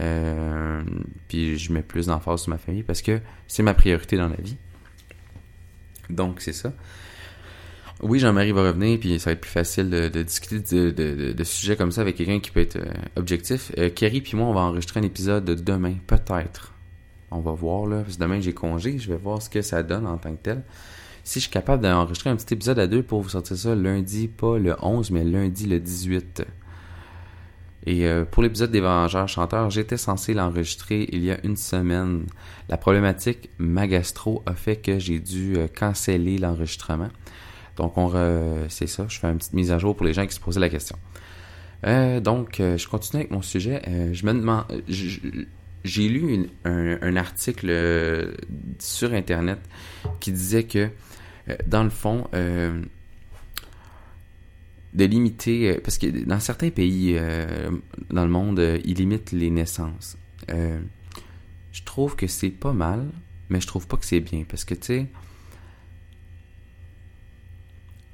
euh, 0.00 0.82
puis 1.28 1.58
je 1.58 1.72
mets 1.72 1.82
plus 1.82 2.06
d'emphase 2.06 2.42
sur 2.42 2.50
ma 2.50 2.58
famille 2.58 2.82
parce 2.82 3.02
que 3.02 3.20
c'est 3.46 3.62
ma 3.62 3.74
priorité 3.74 4.16
dans 4.16 4.28
la 4.28 4.36
vie. 4.36 4.56
Donc 6.10 6.40
c'est 6.40 6.52
ça. 6.52 6.72
Oui, 8.00 8.20
Jean-Marie 8.20 8.52
va 8.52 8.62
revenir, 8.62 9.00
puis 9.00 9.18
ça 9.18 9.30
va 9.30 9.32
être 9.32 9.40
plus 9.40 9.50
facile 9.50 9.90
de, 9.90 10.22
discuter 10.22 10.60
de, 10.92 11.44
sujets 11.44 11.76
comme 11.76 11.90
ça 11.90 12.00
avec 12.00 12.16
quelqu'un 12.16 12.38
qui 12.38 12.52
peut 12.52 12.60
être 12.60 12.76
euh, 12.76 12.92
objectif. 13.16 13.72
Kerry 13.96 14.20
puis 14.20 14.36
moi, 14.36 14.46
on 14.46 14.54
va 14.54 14.60
enregistrer 14.60 15.00
un 15.00 15.02
épisode 15.02 15.44
demain, 15.44 15.94
peut-être. 16.06 16.74
On 17.30 17.40
va 17.40 17.52
voir, 17.52 17.86
là. 17.86 18.02
Parce 18.02 18.16
que 18.16 18.22
demain, 18.22 18.40
j'ai 18.40 18.54
congé. 18.54 18.98
Je 18.98 19.10
vais 19.10 19.18
voir 19.18 19.42
ce 19.42 19.50
que 19.50 19.62
ça 19.62 19.82
donne 19.82 20.06
en 20.06 20.16
tant 20.16 20.32
que 20.32 20.42
tel. 20.42 20.62
Si 21.24 21.40
je 21.40 21.44
suis 21.44 21.52
capable 21.52 21.82
d'enregistrer 21.82 22.30
un 22.30 22.36
petit 22.36 22.54
épisode 22.54 22.78
à 22.78 22.86
deux 22.86 23.02
pour 23.02 23.20
vous 23.20 23.28
sortir 23.30 23.56
ça 23.56 23.74
lundi, 23.74 24.28
pas 24.28 24.58
le 24.58 24.76
11, 24.80 25.10
mais 25.10 25.24
lundi 25.24 25.66
le 25.66 25.78
18. 25.78 26.44
Et 27.86 28.06
euh, 28.06 28.24
pour 28.24 28.42
l'épisode 28.42 28.70
des 28.70 28.80
Vengeurs 28.80 29.28
chanteurs, 29.28 29.70
j'étais 29.70 29.96
censé 29.96 30.34
l'enregistrer 30.34 31.08
il 31.12 31.24
y 31.24 31.30
a 31.30 31.38
une 31.44 31.56
semaine. 31.56 32.26
La 32.68 32.76
problématique 32.76 33.50
magastro 33.58 34.42
a 34.46 34.54
fait 34.54 34.76
que 34.76 34.98
j'ai 34.98 35.20
dû 35.20 35.56
euh, 35.56 35.68
canceller 35.68 36.38
l'enregistrement. 36.38 37.08
Donc, 37.76 37.96
on 37.96 38.10
c'est 38.68 38.88
ça. 38.88 39.06
Je 39.08 39.18
fais 39.20 39.28
une 39.28 39.38
petite 39.38 39.52
mise 39.52 39.70
à 39.70 39.78
jour 39.78 39.94
pour 39.94 40.04
les 40.04 40.12
gens 40.12 40.26
qui 40.26 40.34
se 40.34 40.40
posaient 40.40 40.58
la 40.58 40.68
question. 40.68 40.96
Euh, 41.86 42.18
donc, 42.18 42.56
je 42.58 42.88
continue 42.88 43.20
avec 43.20 43.30
mon 43.30 43.42
sujet. 43.42 43.80
je 44.12 44.26
me 44.26 44.32
demande, 44.32 44.64
j'ai 45.84 46.08
lu 46.08 46.48
un, 46.64 47.16
article 47.16 47.66
euh, 47.70 48.32
sur 48.78 49.12
Internet 49.12 49.58
qui 50.20 50.32
disait 50.32 50.64
que, 50.64 50.90
euh, 51.48 51.56
dans 51.66 51.84
le 51.84 51.90
fond, 51.90 52.28
euh, 52.34 52.82
de 54.94 55.04
limiter, 55.04 55.78
parce 55.84 55.98
que 55.98 56.06
dans 56.24 56.40
certains 56.40 56.70
pays 56.70 57.18
dans 58.10 58.24
le 58.24 58.30
monde, 58.30 58.80
ils 58.84 58.94
limitent 58.94 59.32
les 59.32 59.50
naissances. 59.50 60.16
je 60.48 61.82
trouve 61.84 62.16
que 62.16 62.26
c'est 62.26 62.50
pas 62.50 62.72
mal, 62.72 63.06
mais 63.50 63.60
je 63.60 63.66
trouve 63.66 63.86
pas 63.86 63.96
que 63.96 64.06
c'est 64.06 64.20
bien, 64.20 64.44
parce 64.48 64.64
que, 64.64 64.74
tu 64.74 64.86
sais, 64.86 65.06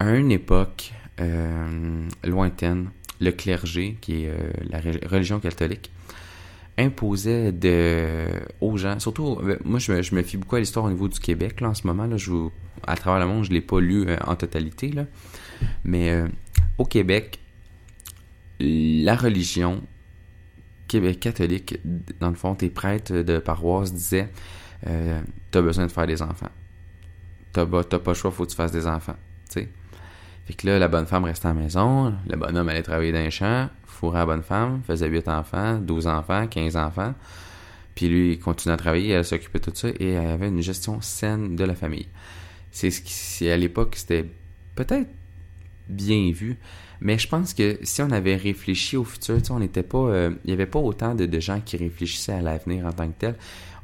à 0.01 0.15
une 0.15 0.33
époque 0.33 0.93
lointaine, 2.25 2.91
le 3.21 3.31
clergé, 3.31 3.97
qui 4.01 4.25
est 4.25 4.33
la 4.69 4.81
religion 5.09 5.39
catholique, 5.39 5.91
imposait 6.79 7.53
de, 7.53 8.27
aux 8.61 8.77
gens, 8.77 8.99
surtout, 8.99 9.39
euh, 9.43 9.59
moi 9.65 9.79
je 9.79 9.93
me, 9.93 10.03
je 10.03 10.15
me 10.15 10.23
fie 10.23 10.37
beaucoup 10.37 10.57
à 10.57 10.61
l'histoire 10.61 10.85
au 10.85 10.91
niveau 10.91 11.09
du 11.09 11.21
Québec 11.21 11.61
là, 11.61 11.69
en 11.69 11.75
ce 11.75 11.87
moment. 11.87 12.07
Là, 12.07 12.17
je, 12.17 12.33
à 12.87 12.97
travers 12.97 13.25
le 13.25 13.33
monde, 13.33 13.45
je 13.45 13.51
l'ai 13.51 13.61
pas 13.61 13.81
lu 13.81 14.07
euh, 14.09 14.17
en 14.27 14.35
totalité, 14.35 14.91
là. 14.91 15.07
mais 15.85 16.11
euh, 16.11 16.27
au 16.79 16.85
Québec, 16.85 17.39
la 18.61 19.17
religion 19.17 19.83
Québec 20.89 21.21
catholique, 21.21 21.79
dans 22.21 22.29
le 22.29 22.37
fond, 22.37 22.55
tes 22.55 22.71
prêtres 22.71 23.13
de 23.13 23.39
paroisse 23.39 23.93
disaient 23.93 24.31
euh, 24.87 25.21
T'as 25.51 25.63
besoin 25.63 25.87
de 25.87 25.93
faire 25.93 26.07
des 26.07 26.21
enfants. 26.23 26.51
T'as 27.53 27.67
pas, 27.67 27.85
pas 27.85 28.11
le 28.11 28.15
choix, 28.15 28.31
faut 28.31 28.45
que 28.45 28.51
tu 28.51 28.57
fasses 28.57 28.73
des 28.73 28.87
enfants. 28.87 29.17
sais 29.49 29.69
Fait 30.47 30.55
que 30.55 30.67
là, 30.67 30.79
la 30.79 30.89
bonne 30.89 31.07
femme 31.07 31.25
restait 31.25 31.47
à 31.47 31.55
la 31.55 31.61
maison, 31.61 32.15
le 32.29 32.37
bonhomme 32.37 32.69
allait 32.69 32.83
travailler 32.83 33.13
dans 33.13 33.23
les 33.23 33.31
champs, 33.31 33.69
fourrait 33.87 34.21
la 34.21 34.27
bonne 34.27 34.43
femme, 34.43 34.83
faisait 34.87 35.09
8 35.09 35.29
enfants, 35.29 35.79
12 35.79 36.07
enfants, 36.07 36.47
15 36.47 36.77
enfants. 36.77 37.15
Puis 37.95 38.09
lui, 38.09 38.33
il 38.33 38.39
continuait 38.41 38.75
à 38.75 38.77
travailler, 38.77 39.11
elle 39.11 39.25
s'occupait 39.25 39.61
de 39.61 39.65
tout 39.65 39.73
ça 39.75 39.89
et 39.89 40.11
elle 40.11 40.31
avait 40.31 40.49
une 40.49 40.61
gestion 40.61 41.01
saine 41.01 41.55
de 41.55 41.65
la 41.65 41.75
famille. 41.75 42.09
C'est 42.73 43.51
à 43.51 43.57
l'époque, 43.57 43.95
c'était 43.97 44.27
peut-être 44.75 45.09
bien 45.89 46.31
vu, 46.33 46.57
mais 47.01 47.19
je 47.19 47.29
pense 47.29 47.55
que 47.55 47.79
si 47.83 48.03
on 48.03 48.11
avait 48.11 48.37
réfléchi 48.37 48.97
au 48.97 49.05
futur, 49.05 49.39
on 49.51 49.59
n'était 49.59 49.83
pas, 49.83 49.99
euh, 49.99 50.31
il 50.45 50.49
n'y 50.49 50.53
avait 50.53 50.67
pas 50.67 50.79
autant 50.79 51.15
de, 51.15 51.41
gens 51.41 51.61
qui 51.61 51.77
réfléchissaient 51.77 52.33
à 52.33 52.41
l'avenir 52.41 52.87
en 52.87 52.93
tant 52.93 53.09
que 53.09 53.19
tel 53.19 53.37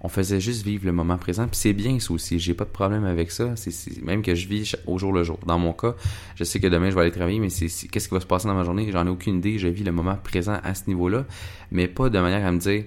on 0.03 0.09
faisait 0.09 0.41
juste 0.41 0.65
vivre 0.65 0.87
le 0.87 0.93
moment 0.93 1.19
présent. 1.19 1.47
Puis 1.47 1.57
c'est 1.57 1.73
bien 1.73 1.99
ça 2.01 2.13
aussi. 2.15 2.39
J'ai 2.39 2.55
pas 2.55 2.65
de 2.65 2.71
problème 2.71 3.05
avec 3.05 3.31
ça. 3.31 3.55
C'est 3.57 4.03
même 4.03 4.23
que 4.23 4.35
je 4.35 4.49
vis 4.49 4.75
au 4.87 4.99
jour 4.99 5.13
le 5.13 5.25
jour. 5.25 5.39
Dans 5.47 5.59
mon 5.59 5.75
cas, 5.75 5.95
je 6.37 6.45
sais 6.45 6.59
que 6.59 6.67
demain 6.67 6.89
je 6.91 6.95
vais 6.95 7.03
aller 7.03 7.11
travailler, 7.11 7.39
mais 7.39 7.51
c'est 7.51 7.67
qu'est-ce 7.89 8.09
qui 8.09 8.15
va 8.15 8.21
se 8.21 8.27
passer 8.27 8.49
dans 8.49 8.55
ma 8.55 8.65
journée? 8.65 8.91
J'en 8.91 9.07
ai 9.07 9.11
aucune 9.11 9.37
idée. 9.37 9.59
Je 9.59 9.69
vis 9.69 9.85
le 9.85 9.93
moment 9.93 10.17
présent 10.17 10.59
à 10.65 10.75
ce 10.75 10.85
niveau-là, 10.87 11.27
mais 11.71 11.87
pas 11.87 12.09
de 12.09 12.19
manière 12.19 12.47
à 12.47 12.53
me 12.53 12.59
dire 12.59 12.85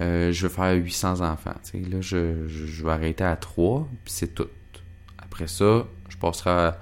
euh, 0.00 0.32
je 0.32 0.46
veux 0.46 0.52
faire 0.52 0.74
800 0.74 1.20
enfants. 1.20 1.54
là, 1.74 2.00
je, 2.00 2.46
je, 2.46 2.84
vais 2.84 2.92
arrêter 2.92 3.24
à 3.24 3.36
3, 3.36 3.88
puis 4.04 4.12
c'est 4.12 4.34
tout. 4.34 4.48
Après 5.18 5.48
ça, 5.48 5.86
je 6.08 6.16
passerai, 6.16 6.50
à, 6.50 6.78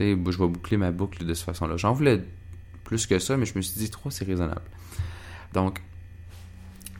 je 0.00 0.38
vais 0.38 0.48
boucler 0.48 0.76
ma 0.76 0.90
boucle 0.90 1.24
de 1.24 1.34
cette 1.34 1.46
façon-là. 1.46 1.76
J'en 1.76 1.92
voulais 1.92 2.22
plus 2.84 3.06
que 3.06 3.18
ça, 3.18 3.36
mais 3.36 3.46
je 3.46 3.56
me 3.56 3.62
suis 3.62 3.78
dit 3.78 3.90
3, 3.90 4.12
c'est 4.12 4.24
raisonnable. 4.24 4.62
Donc, 5.52 5.80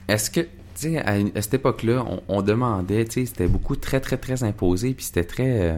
est-ce 0.07 0.29
que 0.31 0.47
sais, 0.77 0.97
à, 0.97 1.41
cette 1.41 1.55
époque-là, 1.55 2.05
on, 2.27 2.41
demandait, 2.41 3.05
tu 3.05 3.13
sais, 3.13 3.25
c'était 3.25 3.47
beaucoup 3.47 3.75
très, 3.75 3.99
très, 3.99 4.17
très 4.17 4.43
imposé, 4.43 4.93
puis 4.93 5.05
c'était 5.05 5.23
très... 5.23 5.71
Euh, 5.71 5.77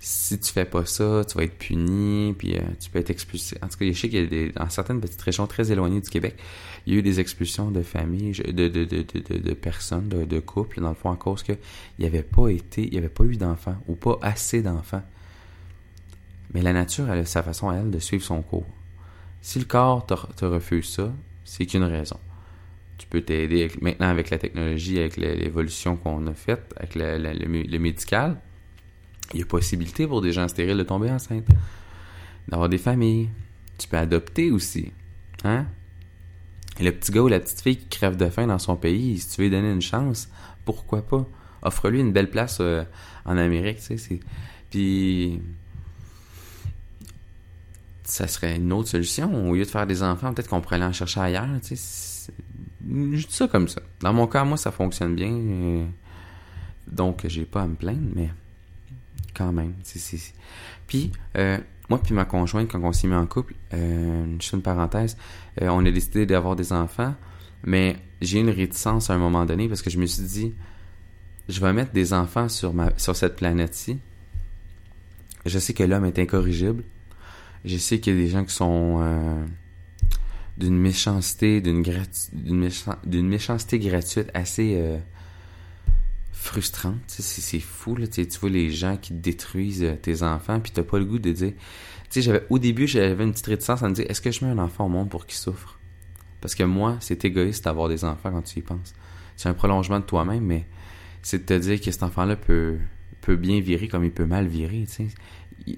si 0.00 0.38
tu 0.38 0.52
fais 0.52 0.66
pas 0.66 0.84
ça, 0.84 1.24
tu 1.26 1.38
vas 1.38 1.44
être 1.44 1.56
puni, 1.56 2.34
puis 2.36 2.56
euh, 2.56 2.60
tu 2.78 2.90
peux 2.90 2.98
être 2.98 3.08
expulsé. 3.08 3.56
En 3.62 3.68
tout 3.68 3.78
cas, 3.78 3.86
je 3.86 3.92
sais 3.92 4.10
qu'il 4.10 4.20
y 4.20 4.24
a 4.24 4.26
des, 4.26 4.50
dans 4.50 4.68
certaines 4.68 5.00
petites 5.00 5.22
régions 5.22 5.46
très 5.46 5.72
éloignées 5.72 6.02
du 6.02 6.10
Québec, 6.10 6.36
il 6.86 6.92
y 6.92 6.96
a 6.96 6.98
eu 6.98 7.02
des 7.02 7.20
expulsions 7.20 7.70
de 7.70 7.80
familles, 7.80 8.32
de, 8.32 8.68
de, 8.68 8.84
de, 8.84 9.02
de, 9.38 9.54
personnes, 9.54 10.08
de, 10.08 10.40
couples, 10.40 10.82
dans 10.82 10.90
le 10.90 10.94
fond, 10.94 11.10
à 11.10 11.16
cause 11.16 11.42
qu'il 11.42 11.56
n'y 11.98 12.04
avait 12.04 12.22
pas 12.22 12.48
été, 12.48 12.84
il 12.84 12.90
n'y 12.90 12.98
avait 12.98 13.08
pas 13.08 13.24
eu 13.24 13.36
d'enfants, 13.36 13.76
ou 13.88 13.94
pas 13.94 14.18
assez 14.20 14.60
d'enfants. 14.60 15.02
Mais 16.54 16.62
la 16.62 16.72
nature, 16.72 17.10
elle 17.10 17.18
a 17.18 17.24
sa 17.24 17.42
façon 17.42 17.68
à 17.68 17.76
elle 17.76 17.90
de 17.90 17.98
suivre 17.98 18.24
son 18.24 18.40
cours. 18.42 18.66
Si 19.42 19.58
le 19.58 19.64
corps 19.66 20.06
te 20.06 20.44
refuse 20.44 20.88
ça, 20.88 21.12
c'est 21.44 21.66
qu'une 21.66 21.84
raison 21.84 22.18
tu 22.98 23.06
peux 23.06 23.20
t'aider 23.20 23.70
maintenant 23.80 24.08
avec 24.08 24.30
la 24.30 24.38
technologie, 24.38 24.98
avec 24.98 25.16
l'évolution 25.16 25.96
qu'on 25.96 26.26
a 26.26 26.34
faite, 26.34 26.74
avec 26.76 26.94
le, 26.94 27.78
médical. 27.78 28.40
Il 29.32 29.40
y 29.40 29.42
a 29.42 29.46
possibilité 29.46 30.06
pour 30.06 30.20
des 30.20 30.32
gens 30.32 30.46
stériles 30.48 30.76
de 30.76 30.82
tomber 30.82 31.10
enceinte, 31.10 31.46
d'avoir 32.48 32.68
des 32.68 32.78
familles. 32.78 33.30
Tu 33.78 33.88
peux 33.88 33.96
adopter 33.96 34.50
aussi. 34.50 34.92
Hein? 35.44 35.66
le 36.80 36.90
petit 36.90 37.12
gars 37.12 37.22
ou 37.22 37.28
la 37.28 37.38
petite 37.38 37.60
fille 37.60 37.76
qui 37.76 37.86
crève 37.86 38.16
de 38.16 38.28
faim 38.28 38.48
dans 38.48 38.58
son 38.58 38.74
pays, 38.74 39.18
si 39.18 39.28
tu 39.28 39.42
veux 39.42 39.48
lui 39.48 39.54
donner 39.54 39.70
une 39.70 39.82
chance, 39.82 40.28
pourquoi 40.64 41.02
pas? 41.02 41.24
Offre-lui 41.62 42.00
une 42.00 42.12
belle 42.12 42.30
place 42.30 42.58
euh, 42.60 42.82
en 43.24 43.36
Amérique, 43.36 43.78
tu 43.78 43.96
sais. 43.96 44.20
Puis 44.70 45.40
ça 48.04 48.28
serait 48.28 48.56
une 48.56 48.72
autre 48.72 48.88
solution. 48.88 49.50
Au 49.50 49.54
lieu 49.54 49.64
de 49.64 49.70
faire 49.70 49.86
des 49.86 50.02
enfants, 50.02 50.32
peut-être 50.32 50.48
qu'on 50.48 50.60
pourrait 50.60 50.76
aller 50.76 50.84
en 50.84 50.92
chercher 50.92 51.20
ailleurs, 51.20 51.48
tu 51.62 51.76
sais 51.76 52.32
je 52.86 53.26
ça 53.30 53.48
comme 53.48 53.66
ça. 53.68 53.80
Dans 54.00 54.12
mon 54.12 54.26
cas, 54.26 54.44
moi, 54.44 54.56
ça 54.58 54.70
fonctionne 54.70 55.14
bien. 55.14 55.86
donc, 56.86 57.22
j'ai 57.26 57.44
pas 57.46 57.62
à 57.62 57.66
me 57.66 57.74
plaindre, 57.76 58.10
mais 58.14 58.30
quand 59.34 59.52
même. 59.52 59.74
c'est- 59.82 59.98
c'est- 59.98 60.34
Puis, 60.86 61.10
euh, 61.36 61.58
moi 61.88 61.98
puis 62.02 62.14
ma 62.14 62.24
conjointe, 62.26 62.70
quand 62.70 62.80
on 62.82 62.92
s'est 62.92 63.08
mis 63.08 63.14
en 63.14 63.26
couple, 63.26 63.54
euh, 63.72 64.26
juste 64.38 64.52
une 64.52 64.62
parenthèse, 64.62 65.16
euh, 65.62 65.68
on 65.70 65.84
a 65.86 65.90
décidé 65.90 66.26
d'avoir 66.26 66.56
des 66.56 66.72
enfants, 66.72 67.14
mais 67.64 67.96
j'ai 68.20 68.40
une 68.40 68.50
réticence 68.50 69.08
à 69.10 69.14
un 69.14 69.18
moment 69.18 69.44
donné 69.46 69.66
parce 69.68 69.80
que 69.82 69.90
je 69.90 69.98
me 69.98 70.06
suis 70.06 70.22
dit, 70.24 70.54
je 71.48 71.60
vais 71.60 71.72
mettre 71.72 71.92
des 71.92 72.12
enfants 72.12 72.48
sur, 72.50 72.74
ma, 72.74 72.90
sur 72.98 73.16
cette 73.16 73.36
planète-ci. 73.36 73.98
Je 75.46 75.58
sais 75.58 75.72
que 75.74 75.82
l'homme 75.84 76.04
est 76.04 76.18
incorrigible. 76.18 76.84
Je 77.64 77.76
sais 77.76 77.98
qu'il 77.98 78.14
y 78.14 78.18
a 78.18 78.20
des 78.20 78.28
gens 78.28 78.44
qui 78.44 78.54
sont 78.54 78.98
euh, 79.00 79.44
d'une 80.58 80.78
méchanceté, 80.78 81.60
d'une 81.60 83.28
méchanceté 83.28 83.78
gratuite 83.78 84.30
assez 84.34 84.74
euh, 84.76 84.98
frustrante. 86.32 87.00
C'est 87.08 87.60
fou, 87.60 87.96
là. 87.96 88.06
Tu 88.06 88.26
vois 88.40 88.50
les 88.50 88.70
gens 88.70 88.96
qui 88.96 89.14
détruisent 89.14 89.82
euh, 89.82 89.96
tes 89.96 90.22
enfants, 90.22 90.60
puis 90.60 90.72
t'as 90.72 90.82
pas 90.82 90.98
le 90.98 91.06
goût 91.06 91.18
de 91.18 91.32
dire. 91.32 91.52
Tu 92.10 92.20
sais, 92.20 92.22
j'avais 92.22 92.44
au 92.50 92.58
début, 92.58 92.86
j'avais 92.86 93.24
une 93.24 93.32
petite 93.32 93.46
réticence 93.46 93.82
à 93.82 93.88
me 93.88 93.94
dire 93.94 94.06
est-ce 94.08 94.20
que 94.20 94.30
je 94.30 94.44
mets 94.44 94.50
un 94.50 94.58
enfant 94.58 94.86
au 94.86 94.90
monde 94.90 95.08
pour 95.08 95.26
qu'il 95.26 95.38
souffre? 95.38 95.78
Parce 96.40 96.54
que 96.54 96.62
moi, 96.62 96.98
c'est 97.00 97.24
égoïste 97.24 97.64
d'avoir 97.64 97.88
des 97.88 98.04
enfants 98.04 98.30
quand 98.30 98.42
tu 98.42 98.58
y 98.58 98.62
penses. 98.62 98.94
C'est 99.36 99.48
un 99.48 99.54
prolongement 99.54 99.98
de 99.98 100.04
toi-même, 100.04 100.44
mais 100.44 100.66
c'est 101.22 101.38
de 101.38 101.44
te 101.44 101.58
dire 101.58 101.80
que 101.80 101.90
cet 101.90 102.02
enfant-là 102.02 102.36
peut, 102.36 102.76
peut 103.22 103.36
bien 103.36 103.60
virer 103.60 103.88
comme 103.88 104.04
il 104.04 104.12
peut 104.12 104.26
mal 104.26 104.46
virer. 104.46 104.84
Tu 104.86 104.92
sais. 104.92 105.08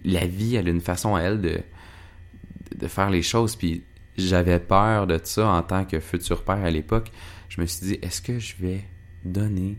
La 0.04 0.26
vie, 0.26 0.56
elle 0.56 0.68
a 0.68 0.70
une 0.70 0.80
façon 0.80 1.14
à 1.14 1.20
elle 1.20 1.40
de, 1.40 2.88
faire 2.88 3.10
les 3.10 3.22
choses, 3.22 3.56
puis 3.56 3.84
j'avais 4.16 4.60
peur 4.60 5.06
de 5.06 5.20
ça 5.22 5.48
en 5.48 5.62
tant 5.62 5.84
que 5.84 6.00
futur 6.00 6.44
père 6.44 6.64
à 6.64 6.70
l'époque. 6.70 7.10
Je 7.48 7.60
me 7.60 7.66
suis 7.66 7.86
dit, 7.86 7.98
est-ce 8.02 8.20
que 8.20 8.38
je 8.38 8.54
vais 8.58 8.84
donner, 9.24 9.78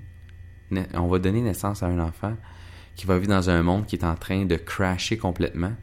on 0.94 1.08
va 1.08 1.20
donner 1.20 1.42
naissance 1.42 1.84
à 1.84 1.88
un 1.88 2.00
enfant 2.00 2.36
qui 2.96 3.06
va 3.06 3.18
vivre 3.18 3.30
dans 3.30 3.50
un 3.50 3.62
monde 3.64 3.86
qui 3.86 3.96
est 3.96 4.06
en 4.06 4.16
train 4.16 4.46
de 4.46 4.56
crasher 4.56 5.18
complètement? 5.18 5.74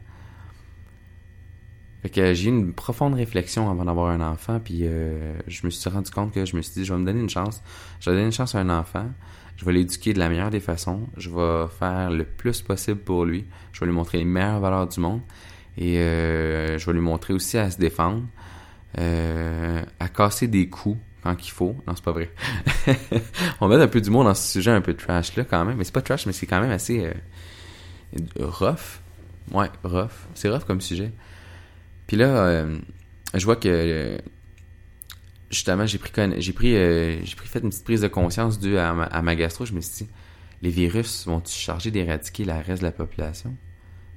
Fait 2.05 2.09
que 2.09 2.33
j'ai 2.35 2.49
eu 2.49 2.53
une 2.53 2.73
profonde 2.73 3.15
réflexion 3.15 3.71
avant 3.71 3.85
d'avoir 3.85 4.11
un 4.11 4.21
enfant, 4.21 4.59
puis 4.59 4.81
euh, 4.83 5.33
je 5.47 5.65
me 5.65 5.71
suis 5.71 5.89
rendu 5.89 6.11
compte 6.11 6.31
que 6.31 6.45
je 6.45 6.55
me 6.55 6.61
suis 6.61 6.73
dit, 6.73 6.85
je 6.85 6.93
vais 6.93 6.99
me 6.99 7.05
donner 7.05 7.19
une 7.19 7.31
chance. 7.31 7.63
Je 7.99 8.11
vais 8.11 8.15
donner 8.15 8.27
une 8.27 8.31
chance 8.31 8.53
à 8.53 8.59
un 8.59 8.69
enfant. 8.69 9.07
Je 9.57 9.65
vais 9.65 9.73
l'éduquer 9.73 10.13
de 10.13 10.19
la 10.19 10.29
meilleure 10.29 10.49
des 10.49 10.59
façons. 10.59 11.07
Je 11.17 11.29
vais 11.29 11.67
faire 11.79 12.11
le 12.11 12.25
plus 12.25 12.61
possible 12.61 12.99
pour 12.99 13.25
lui. 13.25 13.45
Je 13.71 13.79
vais 13.79 13.85
lui 13.85 13.93
montrer 13.93 14.19
les 14.19 14.25
meilleures 14.25 14.59
valeurs 14.59 14.87
du 14.87 14.99
monde. 14.99 15.21
Et 15.77 15.99
euh, 15.99 16.77
je 16.77 16.85
vais 16.85 16.93
lui 16.93 17.01
montrer 17.01 17.33
aussi 17.33 17.57
à 17.57 17.69
se 17.69 17.77
défendre, 17.77 18.23
euh, 18.97 19.81
à 19.99 20.07
casser 20.07 20.47
des 20.47 20.69
coups 20.69 20.97
quand 21.23 21.35
il 21.45 21.51
faut. 21.51 21.75
Non, 21.87 21.93
c'est 21.95 22.03
pas 22.03 22.11
vrai. 22.11 22.29
On 23.61 23.67
met 23.67 23.75
un 23.75 23.87
peu 23.87 23.99
d'humour 23.99 24.23
dans 24.23 24.33
ce 24.35 24.53
sujet 24.53 24.71
un 24.71 24.81
peu 24.81 24.93
trash 24.93 25.35
là 25.35 25.43
quand 25.43 25.65
même. 25.65 25.77
Mais 25.77 25.83
c'est 25.83 25.93
pas 25.93 26.01
trash, 26.01 26.25
mais 26.25 26.33
c'est 26.33 26.45
quand 26.45 26.61
même 26.61 26.71
assez 26.71 27.05
euh, 27.05 27.13
rough. 28.39 29.01
Ouais, 29.51 29.69
rough. 29.83 30.27
C'est 30.33 30.49
rough 30.49 30.63
comme 30.65 30.81
sujet. 30.81 31.11
Puis 32.07 32.17
là, 32.17 32.27
euh, 32.27 32.77
je 33.33 33.45
vois 33.45 33.55
que 33.55 33.67
euh, 33.67 34.17
justement, 35.55 35.85
j'ai 35.85 35.97
pris 35.97 36.11
j'ai 36.37 36.53
pris 36.53 36.75
euh, 36.75 37.23
j'ai 37.23 37.35
pris 37.35 37.47
fait 37.47 37.59
une 37.59 37.69
petite 37.69 37.83
prise 37.83 38.01
de 38.01 38.07
conscience 38.07 38.59
due 38.59 38.77
à 38.77 38.93
ma, 38.93 39.35
gastro. 39.35 39.65
Je 39.65 39.73
me 39.73 39.81
suis 39.81 40.05
dit, 40.05 40.11
les 40.61 40.69
virus 40.69 41.25
vont-ils 41.25 41.53
charger 41.53 41.91
d'éradiquer 41.91 42.45
la 42.45 42.59
reste 42.59 42.81
de 42.81 42.87
la 42.87 42.91
population? 42.91 43.55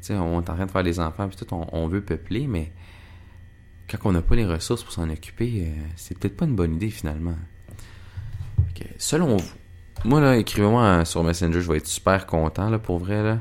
Tu 0.01 0.09
sais, 0.09 0.15
on 0.15 0.41
est 0.41 0.51
en 0.51 0.55
train 0.55 0.67
de 0.67 0.71
faire 0.71 0.85
des 0.85 1.01
enfants, 1.01 1.29
puis 1.29 1.37
tout, 1.37 1.47
on, 1.53 1.89
veut 1.89 2.03
peupler, 2.03 2.47
mais 2.47 2.73
quand 3.91 3.99
on 4.05 4.13
n'a 4.13 4.23
pas 4.23 4.37
les 4.37 4.47
ressources 4.47 4.85
pour 4.85 4.93
s'en 4.93 5.09
occuper, 5.11 5.65
euh, 5.67 5.83
c'est 5.97 6.19
peut-être 6.19 6.37
pas 6.37 6.45
une 6.45 6.55
bonne 6.55 6.75
idée 6.75 6.91
finalement. 6.91 7.37
Selon 8.97 9.37
vous, 9.37 9.53
moi 10.05 10.21
là, 10.21 10.37
écrivez-moi 10.37 11.05
sur 11.05 11.25
Messenger, 11.25 11.61
je 11.61 11.73
vais 11.73 11.79
être 11.79 11.87
super 11.87 12.27
content 12.27 12.71
là 12.71 12.79
pour 12.79 12.99
vrai 12.99 13.23
là. 13.23 13.41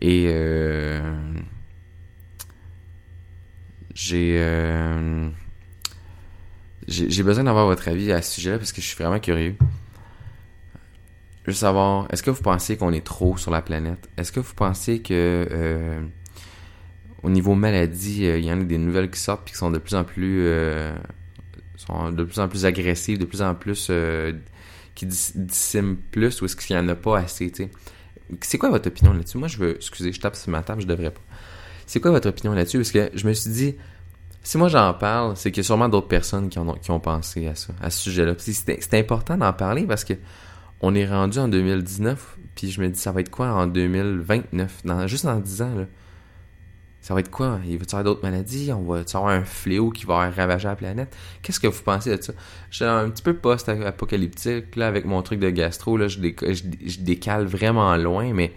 Et 0.00 0.26
euh, 0.28 1.00
j'ai 3.94 4.36
euh, 4.38 5.28
j'ai 6.88 7.22
besoin 7.22 7.44
d'avoir 7.44 7.66
votre 7.66 7.88
avis 7.88 8.12
à 8.12 8.22
ce 8.22 8.34
sujet-là 8.34 8.58
parce 8.58 8.72
que 8.72 8.80
je 8.80 8.86
suis 8.86 8.96
vraiment 8.96 9.20
curieux. 9.20 9.56
Je 11.44 11.50
veux 11.50 11.56
savoir, 11.56 12.06
est-ce 12.10 12.22
que 12.22 12.30
vous 12.30 12.42
pensez 12.42 12.76
qu'on 12.76 12.92
est 12.92 13.04
trop 13.04 13.36
sur 13.36 13.50
la 13.50 13.60
planète? 13.60 14.08
Est-ce 14.16 14.32
que 14.32 14.40
vous 14.40 14.54
pensez 14.54 15.00
que 15.00 15.46
euh, 15.50 16.00
au 17.22 17.30
niveau 17.30 17.54
maladie, 17.54 18.26
euh, 18.26 18.38
il 18.38 18.44
y 18.46 18.52
en 18.52 18.60
a 18.60 18.64
des 18.64 18.78
nouvelles 18.78 19.10
qui 19.10 19.20
sortent 19.20 19.44
puis 19.44 19.52
qui 19.52 19.58
sont 19.58 19.70
de 19.70 19.78
plus 19.78 19.94
en 19.94 20.04
plus 20.04 20.46
euh, 20.46 20.94
sont 21.76 22.12
de 22.12 22.24
plus 22.24 22.40
en 22.40 22.48
plus 22.48 22.64
agressives, 22.64 23.18
de 23.18 23.26
plus 23.26 23.42
en 23.42 23.54
plus 23.54 23.90
qui 24.94 25.06
dis- 25.06 25.32
dissément 25.34 25.96
plus 26.10 26.40
ou 26.40 26.46
est-ce 26.46 26.56
qu'il 26.56 26.76
y 26.76 26.78
en 26.78 26.88
a 26.88 26.94
pas 26.94 27.18
assez, 27.18 27.50
tu 27.50 27.64
sais? 27.64 27.70
C'est 28.40 28.58
quoi 28.58 28.70
votre 28.70 28.88
opinion 28.88 29.12
là-dessus? 29.12 29.38
Moi, 29.38 29.48
je 29.48 29.58
veux, 29.58 29.76
excusez, 29.76 30.12
je 30.12 30.20
tape 30.20 30.36
sur 30.36 30.50
ma 30.50 30.62
table, 30.62 30.80
je 30.80 30.86
devrais 30.86 31.10
pas. 31.10 31.20
C'est 31.86 32.00
quoi 32.00 32.10
votre 32.10 32.28
opinion 32.28 32.54
là-dessus? 32.54 32.78
Parce 32.78 32.90
que 32.90 33.10
je 33.14 33.26
me 33.26 33.32
suis 33.34 33.50
dit, 33.50 33.74
si 34.44 34.58
moi 34.58 34.68
j'en 34.68 34.92
parle, 34.94 35.36
c'est 35.36 35.50
qu'il 35.50 35.62
y 35.62 35.64
a 35.64 35.66
sûrement 35.66 35.88
d'autres 35.88 36.06
personnes 36.06 36.50
qui, 36.50 36.58
ont, 36.58 37.00
pensé 37.00 37.48
à 37.48 37.54
ça, 37.54 37.72
à 37.82 37.90
ce 37.90 37.98
sujet-là. 37.98 38.34
C'est 38.38 38.94
important 38.94 39.36
d'en 39.36 39.52
parler 39.52 39.84
parce 39.84 40.04
que 40.04 40.14
on 40.82 40.94
est 40.94 41.06
rendu 41.06 41.38
en 41.38 41.48
2019, 41.48 42.36
puis 42.54 42.70
je 42.70 42.80
me 42.82 42.88
dis, 42.88 42.98
ça 42.98 43.10
va 43.10 43.20
être 43.20 43.30
quoi 43.30 43.48
en 43.48 43.66
2029? 43.66 44.82
Dans, 44.84 45.06
juste 45.06 45.24
dans 45.24 45.40
10 45.40 45.62
ans, 45.62 45.74
là. 45.74 45.84
Ça 47.00 47.12
va 47.12 47.20
être 47.20 47.30
quoi? 47.30 47.58
Il 47.66 47.76
va 47.76 47.84
y 47.84 47.86
avoir 47.86 48.04
d'autres 48.04 48.22
maladies? 48.22 48.70
On 48.72 48.82
va 48.82 49.00
avoir 49.14 49.32
un 49.32 49.44
fléau 49.44 49.90
qui 49.90 50.06
va 50.06 50.30
ravager 50.30 50.68
la 50.68 50.76
planète? 50.76 51.14
Qu'est-ce 51.42 51.60
que 51.60 51.66
vous 51.66 51.82
pensez 51.82 52.16
de 52.16 52.22
ça? 52.22 52.32
Je 52.70 52.76
suis 52.76 52.84
un 52.84 53.10
petit 53.10 53.22
peu 53.22 53.34
post-apocalyptique, 53.34 54.76
là, 54.76 54.88
avec 54.88 55.04
mon 55.04 55.20
truc 55.22 55.40
de 55.40 55.50
gastro, 55.50 55.96
là, 55.96 56.08
je, 56.08 56.18
déca- 56.18 56.52
je, 56.54 56.64
je 56.86 57.00
décale 57.00 57.46
vraiment 57.46 57.96
loin, 57.96 58.32
mais 58.32 58.52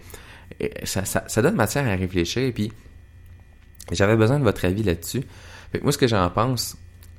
ça, 0.84 1.04
ça, 1.04 1.24
ça 1.28 1.42
donne 1.42 1.56
matière 1.56 1.86
à 1.86 1.94
réfléchir, 1.94 2.42
et 2.42 2.52
puis 2.52 2.72
j'avais 3.92 4.16
besoin 4.16 4.38
de 4.38 4.44
votre 4.44 4.64
avis 4.64 4.82
là-dessus. 4.82 5.22
Fait 5.72 5.78
que 5.78 5.84
moi, 5.84 5.92
ce 5.92 5.98
que 5.98 6.06
j'en 6.06 6.28
pense, 6.30 6.76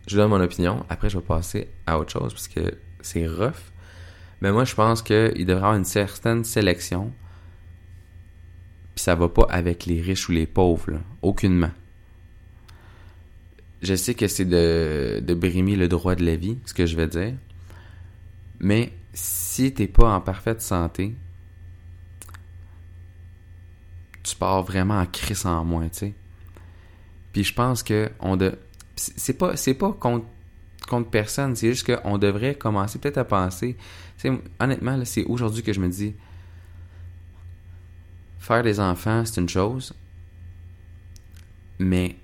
je 0.07 0.15
donne 0.15 0.29
mon 0.29 0.41
opinion. 0.41 0.85
Après, 0.89 1.09
je 1.09 1.17
vais 1.17 1.23
passer 1.23 1.69
à 1.85 1.99
autre 1.99 2.11
chose 2.11 2.33
parce 2.33 2.47
que 2.47 2.77
c'est 3.01 3.27
rough. 3.27 3.71
Mais 4.41 4.51
moi, 4.51 4.65
je 4.65 4.73
pense 4.73 5.01
qu'il 5.01 5.45
devrait 5.45 5.45
y 5.45 5.51
avoir 5.51 5.75
une 5.75 5.85
certaine 5.85 6.43
sélection. 6.43 7.11
Puis 8.95 9.03
ça 9.03 9.15
va 9.15 9.29
pas 9.29 9.47
avec 9.49 9.85
les 9.85 10.01
riches 10.01 10.29
ou 10.29 10.31
les 10.31 10.47
pauvres, 10.47 10.91
là. 10.91 10.99
Aucunement. 11.21 11.71
Je 13.81 13.95
sais 13.95 14.13
que 14.13 14.27
c'est 14.27 14.45
de, 14.45 15.21
de 15.25 15.33
brimer 15.33 15.75
le 15.75 15.87
droit 15.87 16.15
de 16.15 16.25
la 16.25 16.35
vie, 16.35 16.57
ce 16.65 16.73
que 16.73 16.85
je 16.85 16.95
vais 16.97 17.07
dire. 17.07 17.33
Mais 18.59 18.91
si 19.13 19.73
t'es 19.73 19.87
pas 19.87 20.13
en 20.13 20.21
parfaite 20.21 20.61
santé, 20.61 21.15
tu 24.23 24.35
pars 24.35 24.63
vraiment 24.63 24.99
en 24.99 25.05
crise 25.05 25.45
en 25.45 25.63
moins, 25.63 25.87
tu 25.89 25.99
sais. 25.99 26.13
Puis 27.31 27.43
je 27.43 27.53
pense 27.53 27.83
que 27.83 28.09
on 28.19 28.37
de 28.37 28.57
c'est 28.95 29.37
pas 29.37 29.55
c'est 29.55 29.73
pas 29.73 29.93
contre 29.93 30.25
contre 30.87 31.09
personne, 31.09 31.55
c'est 31.55 31.69
juste 31.69 31.85
qu'on 31.93 32.17
devrait 32.17 32.55
commencer 32.55 32.99
peut-être 32.99 33.19
à 33.19 33.25
penser. 33.25 33.75
Tu 34.17 34.29
sais, 34.29 34.41
honnêtement 34.59 34.99
c'est 35.05 35.23
aujourd'hui 35.25 35.63
que 35.63 35.73
je 35.73 35.79
me 35.79 35.87
dis 35.87 36.15
faire 38.39 38.63
des 38.63 38.79
enfants, 38.79 39.23
c'est 39.25 39.39
une 39.39 39.49
chose. 39.49 39.93
Mais 41.77 42.17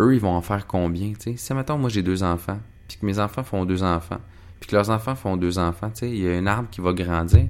eux, 0.00 0.14
ils 0.14 0.20
vont 0.20 0.34
en 0.34 0.40
faire 0.40 0.66
combien, 0.66 1.12
tu 1.12 1.32
sais? 1.32 1.36
Si 1.36 1.52
mettons 1.52 1.76
moi 1.76 1.90
j'ai 1.90 2.02
deux 2.02 2.22
enfants, 2.22 2.60
puis 2.88 2.96
que 2.96 3.04
mes 3.04 3.18
enfants 3.18 3.42
font 3.42 3.64
deux 3.64 3.82
enfants, 3.82 4.20
puis 4.58 4.68
que 4.68 4.76
leurs 4.76 4.90
enfants 4.90 5.14
font 5.14 5.36
deux 5.36 5.58
enfants, 5.58 5.90
tu 5.90 6.00
sais, 6.00 6.10
il 6.10 6.18
y 6.18 6.28
a 6.28 6.32
un 6.32 6.46
arbre 6.46 6.70
qui 6.70 6.80
va 6.80 6.92
grandir. 6.92 7.46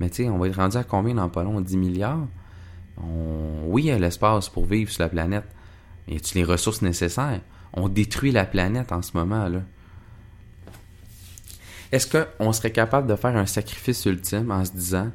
Mais 0.00 0.08
tu 0.08 0.22
sais, 0.22 0.28
on 0.28 0.38
va 0.38 0.48
être 0.48 0.56
rendu 0.56 0.76
à 0.76 0.84
combien 0.84 1.14
dans 1.14 1.28
pas 1.28 1.42
long? 1.42 1.60
10 1.60 1.76
milliards? 1.76 2.26
Oui, 3.02 3.82
il 3.82 3.86
y 3.86 3.90
a 3.90 3.98
l'espace 3.98 4.48
pour 4.48 4.66
vivre 4.66 4.90
sur 4.90 5.02
la 5.02 5.08
planète. 5.08 5.44
Y 6.08 6.16
a-tu 6.16 6.38
les 6.38 6.44
ressources 6.44 6.82
nécessaires? 6.82 7.40
On 7.72 7.88
détruit 7.88 8.32
la 8.32 8.44
planète 8.44 8.92
en 8.92 9.02
ce 9.02 9.16
moment, 9.16 9.48
là. 9.48 9.62
Est-ce 11.90 12.06
qu'on 12.06 12.52
serait 12.52 12.72
capable 12.72 13.06
de 13.06 13.16
faire 13.16 13.36
un 13.36 13.44
sacrifice 13.46 14.06
ultime 14.06 14.50
en 14.50 14.64
se 14.64 14.72
disant 14.72 15.10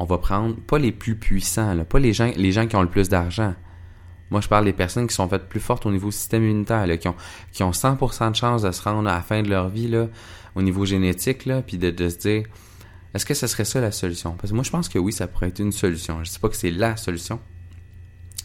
on 0.00 0.04
va 0.04 0.18
prendre 0.18 0.56
pas 0.56 0.78
les 0.78 0.92
plus 0.92 1.14
puissants, 1.14 1.76
pas 1.84 1.98
les 1.98 2.12
gens, 2.14 2.32
qui 2.32 2.76
ont 2.76 2.82
le 2.82 2.88
plus 2.88 3.10
d'argent. 3.10 3.54
Moi, 4.30 4.40
je 4.40 4.48
parle 4.48 4.64
des 4.64 4.72
personnes 4.72 5.06
qui 5.06 5.14
sont 5.14 5.28
faites 5.28 5.46
plus 5.46 5.60
fortes 5.60 5.84
au 5.84 5.90
niveau 5.90 6.10
système 6.10 6.42
immunitaire, 6.42 6.86
qui, 6.98 7.06
ont, 7.06 7.16
qui 7.52 7.62
ont 7.62 7.72
100% 7.72 8.30
de 8.30 8.36
chance 8.36 8.62
de 8.62 8.70
se 8.70 8.82
rendre 8.82 9.08
à 9.10 9.14
la 9.14 9.20
fin 9.20 9.42
de 9.42 9.50
leur 9.50 9.68
vie, 9.68 9.94
au 10.54 10.62
niveau 10.62 10.86
génétique, 10.86 11.48
puis 11.66 11.76
de 11.76 12.08
se 12.08 12.16
dire 12.16 12.44
est-ce 13.14 13.26
que 13.26 13.34
ce 13.34 13.46
serait 13.46 13.64
ça 13.64 13.80
la 13.80 13.90
solution? 13.90 14.32
Parce 14.32 14.50
que 14.50 14.54
moi, 14.54 14.64
je 14.64 14.70
pense 14.70 14.88
que 14.88 14.98
oui, 14.98 15.12
ça 15.12 15.26
pourrait 15.26 15.48
être 15.48 15.60
une 15.60 15.72
solution. 15.72 16.22
Je 16.22 16.30
dis 16.30 16.38
pas 16.38 16.48
que 16.48 16.56
c'est 16.56 16.70
la 16.70 16.96
solution. 16.96 17.40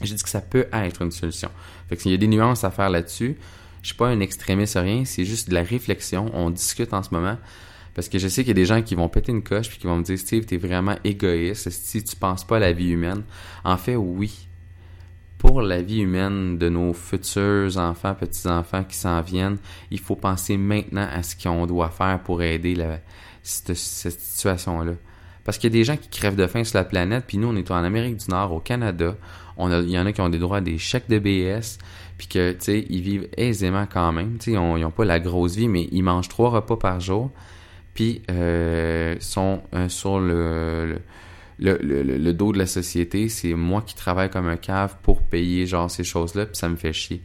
Je 0.01 0.13
dis 0.13 0.23
que 0.23 0.29
ça 0.29 0.41
peut 0.41 0.67
être 0.73 1.01
une 1.01 1.11
solution. 1.11 1.49
Fait 1.87 2.03
y 2.05 2.13
a 2.13 2.17
des 2.17 2.27
nuances 2.27 2.63
à 2.63 2.71
faire 2.71 2.89
là-dessus. 2.89 3.37
Je 3.81 3.87
suis 3.87 3.95
pas 3.95 4.07
un 4.07 4.19
extrémiste 4.19 4.77
rien, 4.79 5.05
c'est 5.05 5.25
juste 5.25 5.49
de 5.49 5.53
la 5.53 5.61
réflexion. 5.61 6.31
On 6.33 6.49
discute 6.49 6.93
en 6.93 7.03
ce 7.03 7.13
moment. 7.13 7.37
Parce 7.93 8.09
que 8.09 8.17
je 8.17 8.27
sais 8.27 8.43
qu'il 8.43 8.49
y 8.49 8.51
a 8.51 8.55
des 8.55 8.65
gens 8.65 8.81
qui 8.81 8.95
vont 8.95 9.07
péter 9.07 9.31
une 9.31 9.43
coche 9.43 9.69
puis 9.69 9.77
qui 9.77 9.87
vont 9.87 9.97
me 9.97 10.03
dire 10.03 10.17
Steve, 10.17 10.45
t'es 10.45 10.57
vraiment 10.57 10.95
égoïste 11.03 11.69
si 11.69 12.03
tu 12.03 12.15
penses 12.15 12.43
pas 12.43 12.57
à 12.57 12.59
la 12.59 12.73
vie 12.73 12.89
humaine. 12.89 13.23
En 13.63 13.77
fait, 13.77 13.95
oui. 13.95 14.47
Pour 15.37 15.61
la 15.61 15.81
vie 15.81 15.99
humaine 15.99 16.57
de 16.57 16.67
nos 16.67 16.93
futurs 16.93 17.77
enfants, 17.77 18.15
petits-enfants 18.15 18.83
qui 18.83 18.97
s'en 18.97 19.21
viennent, 19.21 19.57
il 19.91 19.99
faut 19.99 20.15
penser 20.15 20.57
maintenant 20.57 21.07
à 21.09 21.21
ce 21.23 21.35
qu'on 21.35 21.67
doit 21.67 21.89
faire 21.89 22.19
pour 22.23 22.41
aider 22.41 22.73
la, 22.73 22.99
cette, 23.45 24.19
situation-là. 24.19 24.93
Parce 25.43 25.57
qu'il 25.57 25.71
y 25.71 25.73
a 25.75 25.77
des 25.77 25.83
gens 25.83 25.95
qui 25.95 26.09
crèvent 26.09 26.35
de 26.35 26.47
faim 26.47 26.63
sur 26.63 26.77
la 26.77 26.83
planète, 26.83 27.25
puis 27.27 27.37
nous, 27.37 27.47
on 27.47 27.55
est 27.55 27.69
en 27.69 27.83
Amérique 27.83 28.17
du 28.17 28.29
Nord, 28.29 28.51
au 28.51 28.59
Canada. 28.59 29.15
On 29.57 29.71
il 29.81 29.91
y 29.91 29.99
en 29.99 30.05
a 30.05 30.11
qui 30.11 30.21
ont 30.21 30.29
des 30.29 30.39
droits 30.39 30.57
à 30.57 30.61
des 30.61 30.77
chèques 30.77 31.07
de 31.07 31.19
BS, 31.19 31.77
puis 32.17 32.27
que, 32.27 32.51
tu 32.53 32.57
sais, 32.61 32.85
ils 32.89 33.01
vivent 33.01 33.29
aisément 33.37 33.85
quand 33.91 34.11
même. 34.11 34.37
Tu 34.39 34.45
sais, 34.45 34.51
ils 34.51 34.81
n'ont 34.81 34.91
pas 34.91 35.05
la 35.05 35.19
grosse 35.19 35.55
vie, 35.55 35.67
mais 35.67 35.87
ils 35.91 36.01
mangent 36.01 36.29
trois 36.29 36.49
repas 36.49 36.77
par 36.77 36.99
jour, 36.99 37.29
puis 37.93 38.23
euh, 38.31 39.15
sont 39.19 39.61
euh, 39.75 39.87
sur 39.87 40.19
le, 40.19 40.99
le, 41.59 41.77
le, 41.81 42.01
le, 42.01 42.33
dos 42.33 42.51
de 42.51 42.57
la 42.57 42.65
société. 42.65 43.29
C'est 43.29 43.53
moi 43.53 43.83
qui 43.85 43.93
travaille 43.93 44.31
comme 44.31 44.47
un 44.47 44.57
cave 44.57 44.95
pour 45.03 45.21
payer, 45.21 45.67
genre, 45.67 45.91
ces 45.91 46.03
choses-là, 46.03 46.47
puis 46.47 46.57
ça 46.57 46.69
me 46.69 46.75
fait 46.75 46.93
chier. 46.93 47.21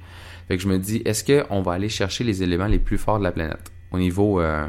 Fait 0.47 0.59
que 0.59 0.63
je 0.63 0.69
me 0.69 0.79
dis, 0.79 1.01
est-ce 1.07 1.25
qu'on 1.25 1.63
va 1.63 1.73
aller 1.73 1.89
chercher 1.89 2.23
les 2.25 2.43
éléments 2.43 2.67
les 2.67 2.79
plus 2.79 2.99
forts 2.99 3.19
de 3.19 3.25
la 3.25 3.33
planète? 3.33 3.73
Au 3.93 3.99
niveau... 3.99 4.43
Euh, 4.43 4.69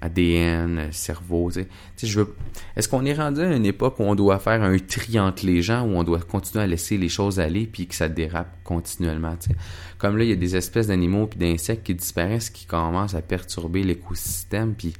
ADN, 0.00 0.88
cerveau, 0.92 1.50
tu 1.50 1.66
sais. 1.96 2.06
je 2.06 2.20
veux... 2.20 2.34
Est-ce 2.76 2.88
qu'on 2.88 3.04
est 3.04 3.14
rendu 3.14 3.40
à 3.40 3.54
une 3.54 3.66
époque 3.66 3.98
où 3.98 4.02
on 4.02 4.14
doit 4.14 4.38
faire 4.38 4.62
un 4.62 4.78
tri 4.78 5.18
entre 5.18 5.46
les 5.46 5.62
gens, 5.62 5.82
où 5.82 5.96
on 5.96 6.04
doit 6.04 6.20
continuer 6.20 6.64
à 6.64 6.66
laisser 6.66 6.96
les 6.98 7.08
choses 7.08 7.40
aller, 7.40 7.66
puis 7.66 7.86
que 7.86 7.94
ça 7.94 8.08
dérape 8.08 8.48
continuellement, 8.64 9.36
tu. 9.36 9.50
Comme 9.98 10.16
là, 10.16 10.24
il 10.24 10.30
y 10.30 10.32
a 10.32 10.36
des 10.36 10.56
espèces 10.56 10.88
d'animaux 10.88 11.26
puis 11.26 11.38
d'insectes 11.38 11.84
qui 11.86 11.94
disparaissent, 11.94 12.50
qui 12.50 12.66
commencent 12.66 13.14
à 13.14 13.22
perturber 13.22 13.82
l'écosystème, 13.82 14.74
puis 14.74 14.94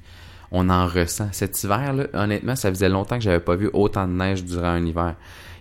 on 0.51 0.71
en 0.71 0.87
ressent. 0.87 1.29
Cet 1.33 1.63
hiver, 1.63 1.93
là, 1.93 2.07
honnêtement, 2.15 2.57
ça 2.57 2.71
faisait 2.71 2.89
longtemps 2.89 3.19
que 3.19 3.25
j'avais 3.25 3.41
pas 3.41 3.57
vu 3.57 3.69
autant 3.73 4.07
de 4.07 4.13
neige 4.13 4.45
durant 4.45 4.69
un 4.69 4.85
hiver 4.85 5.17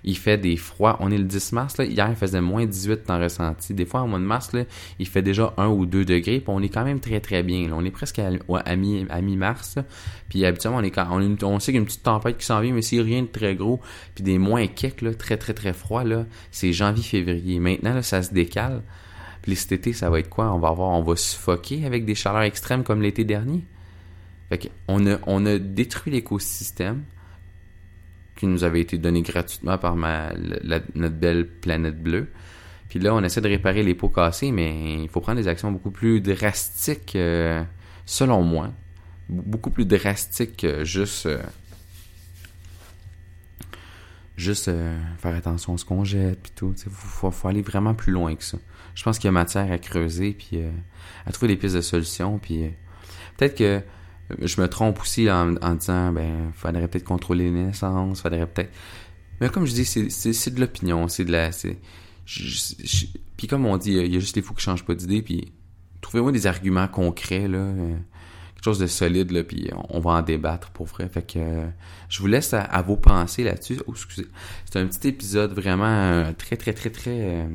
il 0.08 0.18
fait 0.18 0.38
des 0.38 0.56
froids. 0.56 0.98
On 1.00 1.12
est 1.12 1.18
le 1.18 1.24
10 1.24 1.52
mars, 1.52 1.76
hier 1.80 2.08
il 2.08 2.15
faisait 2.15 2.39
moins 2.39 2.65
18 2.65 3.10
en 3.10 3.20
ressenti. 3.20 3.74
Des 3.74 3.86
fois, 3.86 4.04
au 4.04 4.08
mois 4.08 4.20
de 4.20 4.24
mars, 4.24 4.52
il 5.00 5.08
fait 5.08 5.24
déjà 5.24 5.54
1 5.58 5.68
ou 5.68 5.88
2 5.88 6.06
degrés, 6.06 6.39
puis 6.39 6.48
on 6.48 6.62
est 6.62 6.70
quand 6.70 6.84
même 6.84 7.00
très 7.00 7.20
très 7.20 7.41
bien. 7.41 7.72
On 7.74 7.84
est 7.84 7.91
presque 7.91 8.20
à, 8.20 8.30
à, 8.65 8.76
mi, 8.76 9.06
à 9.10 9.22
mi-mars. 9.22 9.80
Puis 10.30 10.46
habituellement, 10.46 10.80
on 10.80 10.84
est 10.84 11.44
on, 11.44 11.48
on 11.48 11.60
sait 11.60 11.72
qu'il 11.72 11.76
y 11.76 11.78
a 11.78 11.82
une 11.82 11.88
petite 11.88 12.04
tempête 12.04 12.38
qui 12.38 12.46
s'en 12.46 12.62
vient, 12.62 12.72
mais 12.72 12.84
c'est 12.84 13.02
rien 13.02 13.24
de 13.24 13.28
très 13.28 13.56
gros. 13.56 13.82
Puis 14.13 14.24
des 14.24 14.38
moins 14.38 14.65
là, 15.02 15.13
très 15.15 15.38
très 15.38 15.54
très 15.54 15.74
froid, 15.74 16.04
c'est 16.52 16.72
janvier-février. 16.72 17.60
Maintenant, 17.60 18.00
ça 18.04 18.22
se 18.22 18.32
décale. 18.32 18.84
Puis 19.41 19.56
cet 19.56 19.72
été, 19.72 19.91
ça 19.91 20.12
va 20.12 20.20
être 20.20 20.30
quoi? 20.30 20.54
On 20.54 20.60
va 20.60 20.70
avoir, 20.70 20.89
on 20.89 21.04
va 21.04 21.15
suffoquer 21.15 21.86
avec 21.86 22.06
des 22.06 22.15
chaleurs 22.15 22.44
extrêmes 22.44 22.84
comme 22.84 23.02
l'été 23.02 23.24
dernier? 23.24 23.63
Fait 24.50 24.72
qu'on 24.88 25.08
a, 25.08 25.18
on 25.26 25.46
a 25.48 25.58
détruit 25.58 26.13
l'écosystème 26.13 27.02
qui 28.36 28.48
nous 28.48 28.63
avait 28.63 28.82
été 28.82 28.98
donné 28.98 29.21
gratuitement 29.21 29.78
par 29.78 29.95
ma, 29.95 30.34
notre 30.95 31.15
belle 31.15 31.48
planète 31.48 32.02
bleue. 32.02 32.28
Puis 32.89 33.00
là, 33.00 33.13
on 33.15 33.24
essaie 33.24 33.41
de 33.41 33.48
réparer 33.48 33.84
les 33.84 33.95
pots 33.95 34.10
cassés, 34.10 34.52
mais 34.52 35.04
il 35.04 35.10
faut 35.10 35.21
prendre 35.21 35.39
des 35.39 35.48
actions 35.48 35.71
beaucoup 35.71 35.91
plus 35.91 36.21
drastiques, 36.21 37.15
euh, 37.15 37.63
selon 38.06 38.43
moi. 38.43 38.71
Beaucoup 39.30 39.71
plus 39.71 39.86
drastiques 39.86 40.58
que 40.58 40.84
juste... 40.84 41.26
Euh, 41.26 41.41
juste 44.38 44.67
euh, 44.67 45.00
faire 45.17 45.34
attention 45.34 45.76
à 45.76 45.78
ce 45.78 45.86
qu'on 45.86 46.04
jette, 46.04 46.41
puis 46.41 46.52
tout. 46.54 46.74
Il 46.86 46.91
faut, 46.91 47.32
faut, 47.32 47.48
aller 47.48 47.62
vraiment 47.62 47.93
plus 47.93 48.12
loin 48.12 48.36
que 48.36 48.43
ça. 48.43 48.58
Je 48.93 49.04
pense 49.04 49.17
qu'il 49.17 49.28
y 49.28 49.30
a 49.30 49.32
matière 49.32 49.71
à 49.71 49.78
creuser, 49.78 50.34
puis 50.34 50.60
à 51.26 51.32
trouver 51.32 51.54
des 51.54 51.60
pistes 51.60 51.76
de 51.76 51.82
solutions, 51.82 52.38
puis 52.38 52.69
peut-être 53.38 53.58
que 53.58 53.82
je 54.40 54.62
me 54.62 54.68
trompe 54.68 55.00
aussi 55.02 55.30
en, 55.30 55.54
disant, 55.76 56.12
ben, 56.12 56.52
faudrait 56.54 56.88
peut-être 56.88 57.04
contrôler 57.04 57.46
les 57.46 57.66
naissances, 57.66 58.22
faudrait 58.22 58.48
peut-être. 58.48 58.72
Mais 59.42 59.50
comme 59.50 59.66
je 59.66 59.74
dis, 59.74 59.86
c'est 59.86 60.54
de 60.54 60.60
l'opinion, 60.60 61.08
c'est 61.08 61.26
de 61.26 61.32
la. 61.32 61.52
Puis 63.38 63.48
comme 63.48 63.66
on 63.66 63.78
dit, 63.78 63.94
il 63.94 64.14
y 64.14 64.18
a 64.18 64.20
juste 64.20 64.36
les 64.36 64.42
fous 64.42 64.54
qui 64.54 64.64
changent 64.64 64.86
pas 64.86 64.96
d'idée, 64.96 65.22
puis 65.22 65.52
trouvez-moi 66.02 66.32
des 66.32 66.48
arguments 66.48 66.88
concrets, 66.88 67.48
là, 67.48 67.58
euh, 67.58 67.96
quelque 68.56 68.64
chose 68.64 68.80
de 68.80 68.88
solide, 68.88 69.32
là, 69.32 69.44
puis 69.44 69.70
on, 69.90 70.00
va 70.00 70.12
en 70.12 70.22
débattre 70.22 70.72
pour 70.72 70.86
vrai. 70.86 71.10
Fait 71.10 71.22
que 71.22 71.68
je 72.10 72.20
vous 72.20 72.28
laisse 72.28 72.54
à, 72.54 72.82
vos 72.82 72.96
pensées 72.96 73.44
là-dessus. 73.44 73.80
Oh, 73.88 73.92
excusez. 73.92 74.28
C'est 74.66 74.80
un 74.80 74.88
petit 74.88 75.10
épisode 75.10 75.54
vraiment 75.54 75.86
euh, 75.86 76.32
très, 76.38 76.56
très, 76.56 76.74
très, 76.74 76.90
très. 76.90 77.48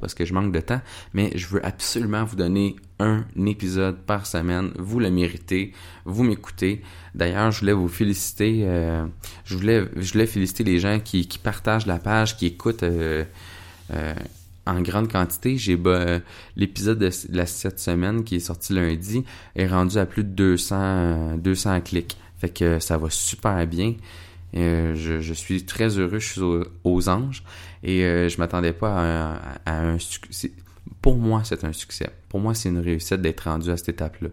Parce 0.00 0.14
que 0.14 0.24
je 0.24 0.34
manque 0.34 0.52
de 0.52 0.60
temps, 0.60 0.80
mais 1.14 1.30
je 1.34 1.46
veux 1.46 1.64
absolument 1.64 2.24
vous 2.24 2.36
donner 2.36 2.76
un 2.98 3.24
épisode 3.46 3.96
par 3.96 4.26
semaine. 4.26 4.72
Vous 4.76 4.98
le 4.98 5.10
méritez, 5.10 5.72
vous 6.04 6.24
m'écoutez. 6.24 6.82
D'ailleurs, 7.14 7.50
je 7.50 7.60
voulais 7.60 7.72
vous 7.72 7.88
féliciter. 7.88 8.62
Euh, 8.64 9.06
je 9.44 9.56
voulais, 9.56 9.84
je 9.96 10.12
voulais 10.12 10.26
féliciter 10.26 10.64
les 10.64 10.78
gens 10.78 11.00
qui, 11.02 11.26
partagent 11.42 11.86
la 11.86 11.98
page, 11.98 12.36
qui 12.36 12.46
écoutent 12.46 12.82
euh, 12.82 13.24
euh, 13.92 14.14
en 14.66 14.80
grande 14.80 15.10
quantité. 15.10 15.56
J'ai 15.56 15.78
l'épisode 16.56 16.98
de, 16.98 17.10
la 17.30 17.46
cette 17.46 17.78
semaine 17.78 18.24
qui 18.24 18.36
est 18.36 18.40
sorti 18.40 18.72
lundi 18.72 19.24
est 19.54 19.66
rendu 19.66 19.98
à 19.98 20.06
plus 20.06 20.24
de 20.24 20.30
200 20.30 21.36
200 21.38 21.80
clics. 21.82 22.16
Fait 22.38 22.50
que 22.50 22.78
ça 22.78 22.98
va 22.98 23.10
super 23.10 23.66
bien. 23.66 23.94
je, 24.54 25.32
suis 25.34 25.64
très 25.64 25.98
heureux, 25.98 26.18
je 26.18 26.32
suis 26.32 26.40
aux, 26.84 27.08
anges 27.08 27.42
et 27.82 28.28
je 28.28 28.38
m'attendais 28.38 28.72
pas 28.72 29.34
à, 29.64 29.80
un 29.80 29.98
succès 29.98 30.52
pour 31.02 31.16
moi, 31.16 31.42
c'est 31.44 31.64
un 31.64 31.72
succès. 31.72 32.10
Pour 32.28 32.40
moi, 32.40 32.54
c'est 32.54 32.68
une 32.68 32.80
réussite 32.80 33.20
d'être 33.20 33.40
rendu 33.42 33.70
à 33.70 33.76
cette 33.76 33.90
étape-là. 33.90 34.30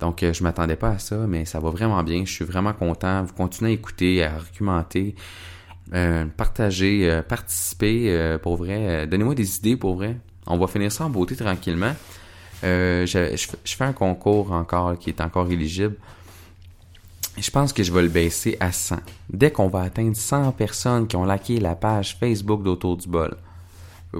Donc, 0.00 0.22
euh, 0.22 0.32
je 0.32 0.42
m'attendais 0.42 0.76
pas 0.76 0.90
à 0.90 0.98
ça, 0.98 1.16
mais 1.28 1.44
ça 1.44 1.60
va 1.60 1.70
vraiment 1.70 2.02
bien. 2.02 2.24
Je 2.24 2.32
suis 2.32 2.44
vraiment 2.44 2.72
content. 2.72 3.22
Vous 3.22 3.32
continuez 3.34 3.70
à 3.70 3.74
écouter, 3.74 4.24
à 4.24 4.34
argumenter, 4.34 5.14
euh, 5.94 6.26
partager, 6.36 7.08
euh, 7.08 7.22
participer 7.22 8.36
pour 8.42 8.56
vrai. 8.56 9.06
Donnez-moi 9.06 9.34
des 9.34 9.58
idées 9.58 9.76
pour 9.76 9.94
vrai. 9.94 10.16
On 10.46 10.58
va 10.58 10.66
finir 10.66 10.90
ça 10.90 11.04
en 11.04 11.10
beauté 11.10 11.36
tranquillement. 11.36 11.94
Je, 12.62 13.46
fais 13.64 13.84
un 13.84 13.92
concours 13.92 14.52
encore 14.52 14.98
qui 14.98 15.10
est 15.10 15.20
encore 15.20 15.50
éligible. 15.50 15.96
Je 17.38 17.50
pense 17.50 17.72
que 17.72 17.82
je 17.82 17.90
vais 17.92 18.02
le 18.02 18.08
baisser 18.08 18.58
à 18.60 18.72
100. 18.72 18.96
Dès 19.30 19.50
qu'on 19.50 19.68
va 19.68 19.80
atteindre 19.82 20.14
100 20.14 20.52
personnes 20.52 21.06
qui 21.06 21.16
ont 21.16 21.24
liké 21.24 21.60
la 21.60 21.74
page 21.74 22.18
Facebook 22.20 22.62
d'Autour 22.62 22.98
du 22.98 23.08
bol. 23.08 23.30
Vous 23.30 23.36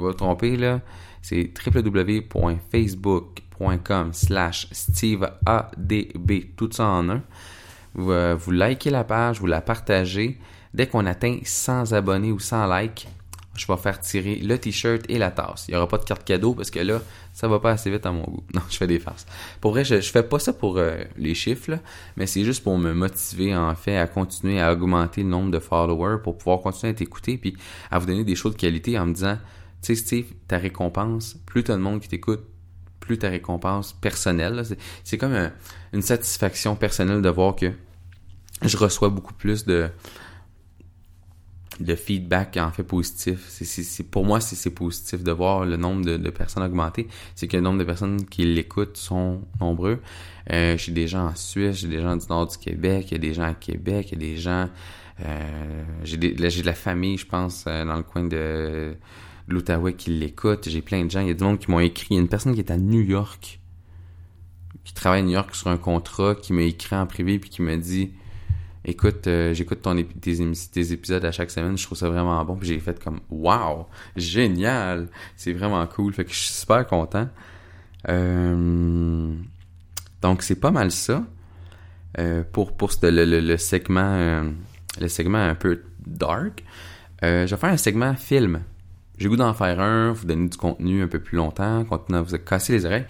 pouvez 0.00 0.02
pas 0.02 0.08
vous 0.08 0.14
tromper 0.14 0.56
là? 0.56 0.80
C'est 1.20 1.52
www.facebook.com 1.66 4.12
slash 4.12 4.66
steveadb, 4.72 6.32
tout 6.56 6.70
ça 6.72 6.86
en 6.86 7.10
un. 7.10 7.20
Vous, 7.94 8.10
euh, 8.10 8.34
vous 8.34 8.50
likez 8.50 8.90
la 8.90 9.04
page, 9.04 9.40
vous 9.40 9.46
la 9.46 9.60
partagez. 9.60 10.38
Dès 10.72 10.86
qu'on 10.86 11.04
atteint 11.04 11.38
100 11.44 11.92
abonnés 11.92 12.32
ou 12.32 12.40
100 12.40 12.74
likes, 12.74 13.06
je 13.54 13.66
vais 13.66 13.76
faire 13.76 14.00
tirer 14.00 14.36
le 14.36 14.58
t-shirt 14.58 15.02
et 15.08 15.18
la 15.18 15.30
tasse. 15.30 15.66
Il 15.68 15.72
n'y 15.72 15.76
aura 15.76 15.86
pas 15.86 15.98
de 15.98 16.04
carte 16.04 16.24
cadeau 16.24 16.54
parce 16.54 16.70
que 16.70 16.78
là, 16.78 17.02
ça 17.32 17.48
va 17.48 17.60
pas 17.60 17.72
assez 17.72 17.90
vite 17.90 18.06
à 18.06 18.12
mon 18.12 18.24
goût. 18.24 18.42
Non, 18.54 18.62
je 18.70 18.76
fais 18.76 18.86
des 18.86 18.98
farces. 18.98 19.26
Pour 19.60 19.72
vrai, 19.72 19.84
je, 19.84 20.00
je 20.00 20.10
fais 20.10 20.22
pas 20.22 20.38
ça 20.38 20.52
pour 20.52 20.78
euh, 20.78 21.04
les 21.16 21.34
chiffres, 21.34 21.78
mais 22.16 22.26
c'est 22.26 22.44
juste 22.44 22.62
pour 22.62 22.78
me 22.78 22.92
motiver 22.92 23.54
en 23.54 23.74
fait 23.74 23.96
à 23.96 24.06
continuer 24.06 24.60
à 24.60 24.72
augmenter 24.72 25.22
le 25.22 25.28
nombre 25.28 25.50
de 25.50 25.58
followers 25.58 26.18
pour 26.22 26.38
pouvoir 26.38 26.60
continuer 26.60 26.92
à 26.92 26.94
t'écouter 26.94 27.36
puis 27.36 27.56
à 27.90 27.98
vous 27.98 28.06
donner 28.06 28.24
des 28.24 28.34
choses 28.34 28.52
de 28.52 28.58
qualité 28.58 28.98
en 28.98 29.06
me 29.06 29.14
disant 29.14 29.38
tu 29.82 29.94
sais, 29.94 29.94
Steve, 29.96 30.26
ta 30.46 30.58
récompense, 30.58 31.36
plus 31.44 31.64
t'as 31.64 31.74
de 31.74 31.80
monde 31.80 32.00
qui 32.00 32.08
t'écoute, 32.08 32.44
plus 33.00 33.18
ta 33.18 33.28
récompense 33.28 33.92
personnelle. 33.92 34.62
C'est 35.02 35.18
comme 35.18 35.50
une 35.92 36.02
satisfaction 36.02 36.76
personnelle 36.76 37.20
de 37.20 37.28
voir 37.28 37.56
que 37.56 37.72
je 38.62 38.76
reçois 38.76 39.08
beaucoup 39.08 39.34
plus 39.34 39.64
de 39.64 39.90
de 41.82 41.94
feedback 41.94 42.56
en 42.56 42.70
fait 42.70 42.82
positif. 42.82 43.60
Pour 44.10 44.24
moi, 44.24 44.40
c'est, 44.40 44.70
positif 44.70 45.22
de 45.22 45.32
voir 45.32 45.64
le 45.64 45.76
nombre 45.76 46.04
de, 46.04 46.30
personnes 46.30 46.62
augmenter. 46.62 47.08
C'est 47.34 47.48
que 47.48 47.56
le 47.56 47.62
nombre 47.62 47.78
de 47.78 47.84
personnes 47.84 48.24
qui 48.26 48.44
l'écoutent 48.44 48.96
sont 48.96 49.42
nombreux. 49.60 50.00
Euh, 50.52 50.76
j'ai 50.76 50.92
des 50.92 51.06
gens 51.06 51.26
en 51.26 51.34
Suisse, 51.34 51.76
j'ai 51.76 51.88
des 51.88 52.00
gens 52.00 52.16
du 52.16 52.26
nord 52.28 52.46
du 52.46 52.58
Québec, 52.58 53.06
il 53.10 53.12
y 53.12 53.14
a 53.14 53.18
des 53.18 53.34
gens 53.34 53.44
à 53.44 53.54
Québec, 53.54 54.08
il 54.12 54.22
y 54.22 54.26
a 54.26 54.30
des 54.32 54.36
gens... 54.36 54.68
Euh, 55.24 55.84
j'ai, 56.04 56.18
j'ai 56.18 56.62
de 56.62 56.66
la 56.66 56.74
famille, 56.74 57.16
je 57.16 57.26
pense, 57.26 57.64
euh, 57.66 57.84
dans 57.84 57.96
le 57.96 58.02
coin 58.02 58.24
de 58.24 58.94
l'Outaouais 59.46 59.94
qui 59.94 60.10
l'écoute. 60.10 60.68
J'ai 60.68 60.82
plein 60.82 61.04
de 61.04 61.10
gens. 61.10 61.20
Il 61.20 61.28
y 61.28 61.30
a 61.30 61.34
du 61.34 61.44
monde 61.44 61.58
qui 61.58 61.70
m'ont 61.70 61.80
écrit. 61.80 62.08
Il 62.10 62.14
y 62.14 62.18
a 62.18 62.22
une 62.22 62.28
personne 62.28 62.54
qui 62.54 62.60
est 62.60 62.70
à 62.70 62.76
New 62.78 63.02
York, 63.02 63.60
qui 64.84 64.94
travaille 64.94 65.20
à 65.20 65.24
New 65.24 65.32
York 65.32 65.54
sur 65.54 65.68
un 65.68 65.76
contrat, 65.76 66.34
qui 66.34 66.52
m'a 66.52 66.62
écrit 66.62 66.96
en 66.96 67.06
privé 67.06 67.38
puis 67.38 67.50
qui 67.50 67.62
m'a 67.62 67.76
dit 67.76 68.12
Écoute, 68.84 69.28
euh, 69.28 69.54
j'écoute 69.54 69.80
ton 69.82 69.94
tes, 69.94 70.92
épisodes 70.92 71.24
à 71.24 71.30
chaque 71.30 71.52
semaine, 71.52 71.78
je 71.78 71.84
trouve 71.84 71.96
ça 71.96 72.08
vraiment 72.08 72.44
bon. 72.44 72.56
Puis 72.56 72.68
j'ai 72.68 72.80
fait 72.80 73.02
comme 73.02 73.20
Wow! 73.30 73.86
Génial! 74.16 75.08
C'est 75.36 75.52
vraiment 75.52 75.86
cool. 75.86 76.12
Fait 76.12 76.24
que 76.24 76.32
je 76.32 76.38
suis 76.38 76.52
super 76.52 76.86
content. 76.86 77.28
Euh, 78.08 79.34
donc 80.20 80.42
c'est 80.42 80.58
pas 80.58 80.72
mal 80.72 80.90
ça. 80.90 81.24
Euh, 82.18 82.42
pour 82.52 82.76
pour 82.76 82.90
le, 83.02 83.40
le, 83.40 83.56
segment 83.56 84.52
le 85.00 85.08
segment 85.08 85.38
un 85.38 85.54
peu 85.54 85.82
dark. 86.04 86.64
je 87.22 87.46
vais 87.48 87.56
faire 87.56 87.70
un 87.70 87.76
segment 87.76 88.14
film. 88.14 88.62
J'ai 89.18 89.28
goût 89.28 89.36
d'en 89.36 89.54
faire 89.54 89.78
un, 89.78 90.10
vous 90.12 90.26
donner 90.26 90.48
du 90.48 90.56
contenu 90.56 91.02
un 91.02 91.06
peu 91.06 91.20
plus 91.20 91.36
longtemps, 91.36 91.84
continuer 91.84 92.18
à 92.18 92.22
vous 92.22 92.36
casser 92.38 92.72
les 92.72 92.84
oreilles. 92.84 93.06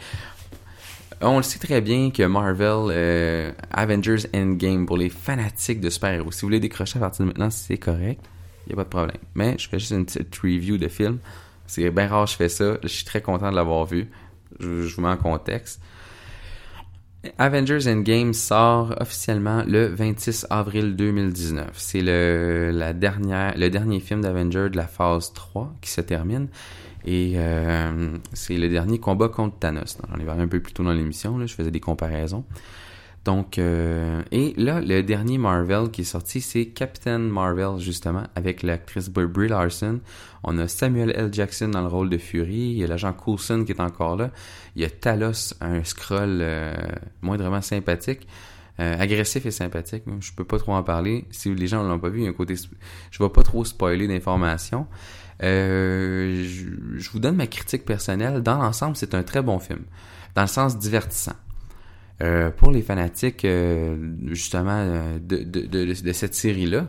On 1.25 1.37
le 1.37 1.45
sait 1.45 1.61
très 1.61 1.81
bien 1.81 2.11
que 2.11 2.25
Marvel, 2.25 2.91
euh, 2.91 3.53
Avengers 3.71 4.27
Endgame, 4.35 4.87
pour 4.87 4.97
les 4.97 5.09
fanatiques 5.09 5.81
de 5.81 5.89
super-héros, 5.89 6.33
si 6.33 6.41
vous 6.41 6.49
voulez 6.49 6.59
décrocher 6.59 6.99
à 6.99 7.01
partir 7.01 7.25
de 7.25 7.29
maintenant, 7.29 7.51
c'est 7.51 7.79
correct. 7.79 8.21
il 8.67 8.73
a 8.73 8.77
pas 8.77 8.85
de 8.85 8.89
problème. 8.89 9.17
Mais 9.37 9.57
je 9.57 9.69
fais 9.69 9.79
juste 9.79 9.93
une 9.93 10.05
petite 10.05 10.35
review 10.37 10.79
de 10.79 10.89
film. 10.89 11.19
C'est 11.67 11.89
bien 11.91 12.09
rare 12.09 12.25
que 12.25 12.33
je 12.33 12.37
fais 12.37 12.49
ça. 12.49 12.77
Je 12.83 12.89
suis 12.89 13.05
très 13.05 13.23
content 13.23 13.51
de 13.51 13.57
l'avoir 13.57 13.87
vu. 13.87 14.11
Je, 14.59 14.83
je 14.83 14.97
vous 14.97 15.03
mets 15.03 15.09
en 15.09 15.17
contexte. 15.17 15.81
Avengers 17.39 17.89
Endgame 17.89 18.33
sort 18.33 18.97
officiellement 18.99 19.63
le 19.65 19.87
26 19.87 20.49
avril 20.51 20.97
2019. 20.97 21.71
C'est 21.75 22.01
le, 22.01 22.71
la 22.73 22.93
dernière, 22.93 23.57
le 23.57 23.71
dernier 23.71 24.01
film 24.01 24.23
d'Avengers 24.23 24.71
de 24.71 24.77
la 24.77 24.89
phase 24.89 25.33
3 25.33 25.73
qui 25.81 25.91
se 25.91 26.01
termine. 26.01 26.49
Et 27.05 27.35
euh, 27.37 28.17
c'est 28.33 28.57
le 28.57 28.69
dernier 28.69 28.99
combat 28.99 29.29
contre 29.29 29.59
Thanos. 29.59 29.99
J'en 30.09 30.21
ai 30.21 30.25
parlé 30.25 30.43
un 30.43 30.49
peu 30.49 30.61
plus 30.61 30.73
tôt 30.73 30.83
dans 30.83 30.93
l'émission, 30.93 31.39
je 31.45 31.55
faisais 31.55 31.71
des 31.71 31.81
comparaisons. 31.81 32.45
Donc, 33.25 33.59
euh, 33.59 34.21
et 34.33 34.53
là, 34.57 34.81
le 34.81 35.03
dernier 35.03 35.39
Marvel 35.39 35.91
qui 35.91 36.01
est 36.01 36.05
sorti, 36.05 36.41
c'est 36.41 36.67
Captain 36.67 37.19
Marvel, 37.19 37.79
justement, 37.79 38.25
avec 38.35 38.65
l'actrice 38.65 39.09
Brie 39.11 39.49
Larson. 39.49 40.01
On 40.43 40.59
a 40.59 40.67
Samuel 40.67 41.13
L. 41.15 41.29
Jackson 41.33 41.69
dans 41.69 41.83
le 41.83 41.87
rôle 41.87 42.11
de 42.11 42.19
Fury. 42.19 42.73
Il 42.73 42.79
y 42.79 42.85
a 42.85 42.89
l'agent 42.89 43.13
Coulson 43.13 43.63
qui 43.65 43.73
est 43.73 43.81
encore 43.81 44.17
là. 44.17 44.31
Il 44.75 44.83
y 44.83 44.85
a 44.85 44.91
Talos, 44.91 45.55
un 45.61 45.85
scroll 45.85 46.39
euh, 46.41 46.75
moindrement 47.21 47.63
sympathique. 47.63 48.27
Euh, 48.81 48.97
agressif 48.99 49.45
et 49.45 49.51
sympathique. 49.51 50.05
Je 50.21 50.33
peux 50.33 50.45
pas 50.45 50.59
trop 50.59 50.73
en 50.73 50.83
parler. 50.83 51.27
Si 51.31 51.55
les 51.55 51.67
gens 51.67 51.85
ne 51.85 51.89
l'ont 51.89 51.99
pas 51.99 52.09
vu, 52.09 52.21
il 52.21 52.25
y 52.25 52.27
a 52.27 52.31
un 52.31 52.33
côté... 52.33 52.55
Je 53.11 53.23
vais 53.23 53.29
pas 53.29 53.43
trop 53.43 53.65
spoiler 53.65 54.09
d'informations. 54.09 54.87
Euh, 55.43 56.43
je, 56.45 56.99
je 56.99 57.11
vous 57.11 57.19
donne 57.19 57.37
ma 57.37 57.47
critique 57.47 57.85
personnelle. 57.85 58.41
Dans 58.41 58.57
l'ensemble, 58.57 58.97
c'est 58.97 59.15
un 59.15 59.23
très 59.23 59.43
bon 59.43 59.59
film. 59.59 59.83
Dans 60.35 60.43
le 60.43 60.49
sens 60.49 60.79
divertissant. 60.79 61.37
Euh, 62.23 62.51
pour 62.51 62.71
les 62.71 62.83
fanatiques 62.83 63.45
euh, 63.45 63.97
justement 64.29 64.77
euh, 64.79 65.19
de, 65.19 65.39
de, 65.39 65.67
de, 65.67 66.03
de 66.03 66.13
cette 66.13 66.35
série-là, 66.35 66.89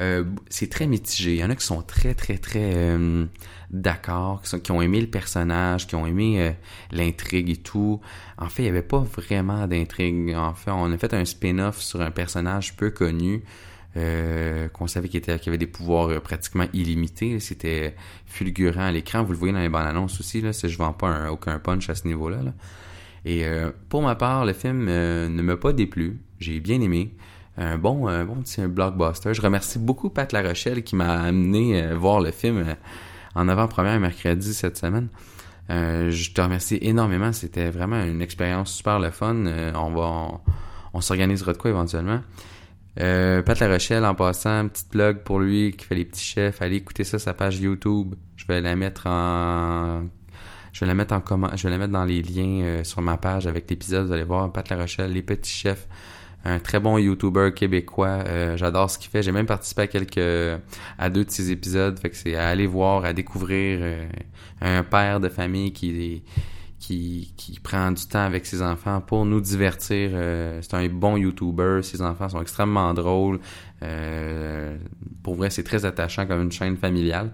euh, 0.00 0.24
c'est 0.48 0.70
très 0.70 0.86
mitigé. 0.86 1.32
Il 1.34 1.38
y 1.38 1.44
en 1.44 1.50
a 1.50 1.56
qui 1.56 1.64
sont 1.64 1.82
très, 1.82 2.14
très, 2.14 2.38
très 2.38 2.72
euh, 2.74 3.26
d'accord, 3.70 4.42
qui, 4.62 4.72
ont 4.72 4.80
aimé 4.80 5.00
le 5.00 5.06
personnage, 5.08 5.86
qui 5.86 5.94
ont 5.94 6.06
aimé 6.06 6.40
euh, 6.40 6.50
l'intrigue 6.90 7.50
et 7.50 7.56
tout. 7.56 8.00
En 8.38 8.48
fait, 8.48 8.62
il 8.62 8.66
n'y 8.66 8.70
avait 8.70 8.82
pas 8.82 9.00
vraiment 9.00 9.66
d'intrigue. 9.66 10.34
En 10.34 10.54
fait, 10.54 10.70
on 10.70 10.90
a 10.90 10.98
fait 10.98 11.12
un 11.14 11.24
spin-off 11.24 11.80
sur 11.80 12.00
un 12.00 12.10
personnage 12.10 12.76
peu 12.76 12.90
connu. 12.90 13.42
qu'on 13.94 14.86
savait 14.86 15.08
qu'il 15.08 15.18
était 15.18 15.32
avait 15.48 15.58
des 15.58 15.66
pouvoirs 15.66 16.20
pratiquement 16.22 16.66
illimités 16.72 17.40
c'était 17.40 17.96
fulgurant 18.24 18.82
à 18.86 18.92
l'écran 18.92 19.24
vous 19.24 19.32
le 19.32 19.38
voyez 19.38 19.52
dans 19.52 19.58
les 19.60 19.68
bandes 19.68 19.88
annonces 19.88 20.20
aussi 20.20 20.40
là 20.40 20.52
c'est- 20.52 20.68
je 20.68 20.78
vends 20.78 20.92
pas 20.92 21.08
un- 21.08 21.28
aucun 21.30 21.58
punch 21.58 21.90
à 21.90 21.96
ce 21.96 22.06
niveau 22.06 22.28
là. 22.30 22.38
Et 23.24 23.44
pour 23.88 24.00
ma 24.02 24.14
part, 24.14 24.46
le 24.46 24.52
film 24.54 24.84
ne 24.86 25.42
m'a 25.42 25.56
pas 25.56 25.72
déplu. 25.72 26.20
J'ai 26.38 26.58
bien 26.60 26.80
aimé. 26.80 27.14
Un 27.60 27.76
bon, 27.76 28.08
un 28.08 28.24
bon 28.24 28.36
petit 28.36 28.62
blockbuster. 28.62 29.34
Je 29.34 29.42
remercie 29.42 29.78
beaucoup 29.78 30.08
Pat 30.08 30.32
Larochelle 30.32 30.82
qui 30.82 30.96
m'a 30.96 31.20
amené 31.20 31.82
euh, 31.82 31.94
voir 31.94 32.20
le 32.20 32.30
film 32.30 32.56
euh, 32.56 32.74
en 33.34 33.48
avant-première 33.48 34.00
mercredi 34.00 34.54
cette 34.54 34.78
semaine. 34.78 35.08
Euh, 35.68 36.10
je 36.10 36.32
te 36.32 36.40
remercie 36.40 36.78
énormément. 36.80 37.34
C'était 37.34 37.68
vraiment 37.68 38.02
une 38.02 38.22
expérience 38.22 38.72
super 38.72 38.98
le 38.98 39.10
fun. 39.10 39.44
On 39.74 39.90
va, 39.90 40.40
on, 40.94 41.00
s'organisera 41.02 41.52
de 41.52 41.58
quoi 41.58 41.70
éventuellement. 41.70 42.22
Pat 42.96 43.60
Larochelle, 43.60 44.06
en 44.06 44.14
passant, 44.14 44.66
petite 44.68 44.88
plug 44.88 45.18
pour 45.18 45.38
lui 45.38 45.72
qui 45.72 45.84
fait 45.84 45.96
les 45.96 46.06
petits 46.06 46.24
chefs. 46.24 46.62
Allez 46.62 46.76
écouter 46.76 47.04
ça, 47.04 47.18
sa 47.18 47.34
page 47.34 47.60
YouTube. 47.60 48.14
Je 48.36 48.46
vais 48.46 48.62
la 48.62 48.74
mettre 48.74 49.06
en 49.06 50.04
je 50.72 50.80
vais 50.80 50.86
la 50.86 50.94
mettre 50.94 51.12
en 51.12 51.20
comment, 51.20 51.50
je 51.54 51.64
vais 51.64 51.70
la 51.70 51.78
mettre 51.78 51.92
dans 51.92 52.04
les 52.04 52.22
liens 52.22 52.84
sur 52.84 53.02
ma 53.02 53.18
page 53.18 53.46
avec 53.46 53.68
l'épisode. 53.68 54.06
Vous 54.06 54.12
allez 54.12 54.24
voir 54.24 54.50
Pat 54.50 54.66
La 54.70 54.78
Rochelle, 54.78 55.12
les 55.12 55.22
petits 55.22 55.52
chefs, 55.52 55.86
un 56.44 56.58
très 56.58 56.80
bon 56.80 56.98
YouTuber 56.98 57.52
québécois. 57.54 58.24
Euh, 58.26 58.56
J'adore 58.56 58.90
ce 58.90 58.98
qu'il 58.98 59.10
fait. 59.10 59.22
J'ai 59.22 59.32
même 59.32 59.46
participé 59.46 59.82
à 59.82 59.86
quelques, 59.86 60.60
à 60.98 61.10
deux 61.10 61.24
de 61.24 61.30
ses 61.30 61.50
épisodes. 61.50 61.98
Fait 61.98 62.10
que 62.10 62.16
c'est 62.16 62.36
à 62.36 62.48
aller 62.48 62.66
voir, 62.66 63.04
à 63.04 63.12
découvrir 63.12 63.78
euh, 63.82 64.08
un 64.60 64.82
père 64.82 65.20
de 65.20 65.28
famille 65.28 65.72
qui 65.72 66.22
qui, 66.78 67.34
qui 67.36 67.60
prend 67.60 67.90
du 67.92 68.06
temps 68.06 68.24
avec 68.24 68.46
ses 68.46 68.62
enfants 68.62 69.02
pour 69.02 69.26
nous 69.26 69.42
divertir. 69.42 70.12
Euh, 70.14 70.60
c'est 70.62 70.74
un 70.74 70.86
bon 70.88 71.18
YouTuber. 71.18 71.80
Ses 71.82 72.00
enfants 72.00 72.30
sont 72.30 72.40
extrêmement 72.40 72.94
drôles. 72.94 73.38
Pour 75.22 75.34
vrai, 75.34 75.50
c'est 75.50 75.62
très 75.62 75.84
attachant 75.84 76.26
comme 76.26 76.42
une 76.42 76.52
chaîne 76.52 76.76
familiale. 76.78 77.32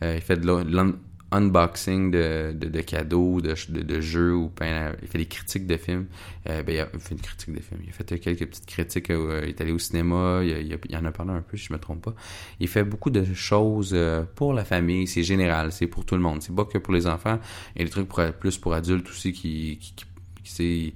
Il 0.00 0.20
fait 0.20 0.36
de 0.36 0.46
unboxing 1.34 2.10
de, 2.10 2.52
de, 2.54 2.68
de 2.68 2.80
cadeaux, 2.80 3.40
de, 3.40 4.00
jeux, 4.00 4.34
ou 4.34 4.52
il 4.60 5.08
fait 5.08 5.18
des 5.18 5.26
critiques 5.26 5.66
de 5.66 5.76
films. 5.76 6.06
Euh, 6.48 6.62
ben, 6.62 6.74
il, 6.74 6.78
a, 6.80 6.86
fait 6.98 7.14
une 7.14 7.20
critique 7.20 7.52
de. 7.52 7.60
Il 7.84 7.92
fait 7.92 8.18
quelques 8.18 8.46
petites 8.46 8.66
critiques. 8.66 9.10
euh, 9.10 9.40
il 9.42 9.50
est 9.50 9.60
allé 9.60 9.72
au 9.72 9.78
cinéma. 9.78 10.42
Il, 10.44 10.96
en 10.96 11.04
a 11.04 11.12
parlé 11.12 11.32
un 11.32 11.42
peu, 11.42 11.56
si 11.56 11.66
je 11.66 11.72
me 11.72 11.78
trompe 11.78 12.02
pas. 12.02 12.14
Il 12.60 12.68
fait 12.68 12.84
beaucoup 12.84 13.10
de 13.10 13.24
choses 13.34 13.92
euh, 13.94 14.24
pour 14.34 14.52
la 14.52 14.64
famille. 14.64 15.06
C'est 15.06 15.22
général. 15.22 15.72
C'est 15.72 15.86
pour 15.86 16.04
tout 16.04 16.14
le 16.14 16.22
monde. 16.22 16.42
C'est 16.42 16.54
pas 16.54 16.64
que 16.64 16.78
pour 16.78 16.94
les 16.94 17.06
enfants. 17.06 17.38
Il 17.74 17.80
y 17.80 17.82
a 17.82 17.84
des 17.84 17.90
trucs 17.90 18.08
pour, 18.08 18.22
plus 18.32 18.58
pour 18.58 18.74
adultes 18.74 19.08
aussi 19.08 19.32
qui, 19.32 19.78
qui, 19.80 19.94
qui, 19.94 20.04
qui 20.44 20.50
c'est 20.50 20.92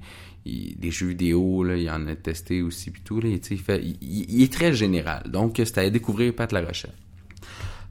des 0.78 0.90
jeux 0.90 1.08
vidéo, 1.08 1.66
il 1.74 1.90
en 1.90 2.06
a 2.06 2.14
testé 2.16 2.62
aussi 2.62 2.90
puis 2.90 3.02
tout. 3.02 3.20
Là, 3.20 3.28
il, 3.28 3.58
fait, 3.58 3.82
il, 4.00 4.42
est 4.42 4.52
très 4.52 4.72
général. 4.72 5.24
Donc, 5.28 5.56
c'était 5.56 5.82
à 5.82 5.90
découvrir 5.90 6.34
Pat 6.34 6.50
La 6.52 6.62
Rochelle. 6.62 6.94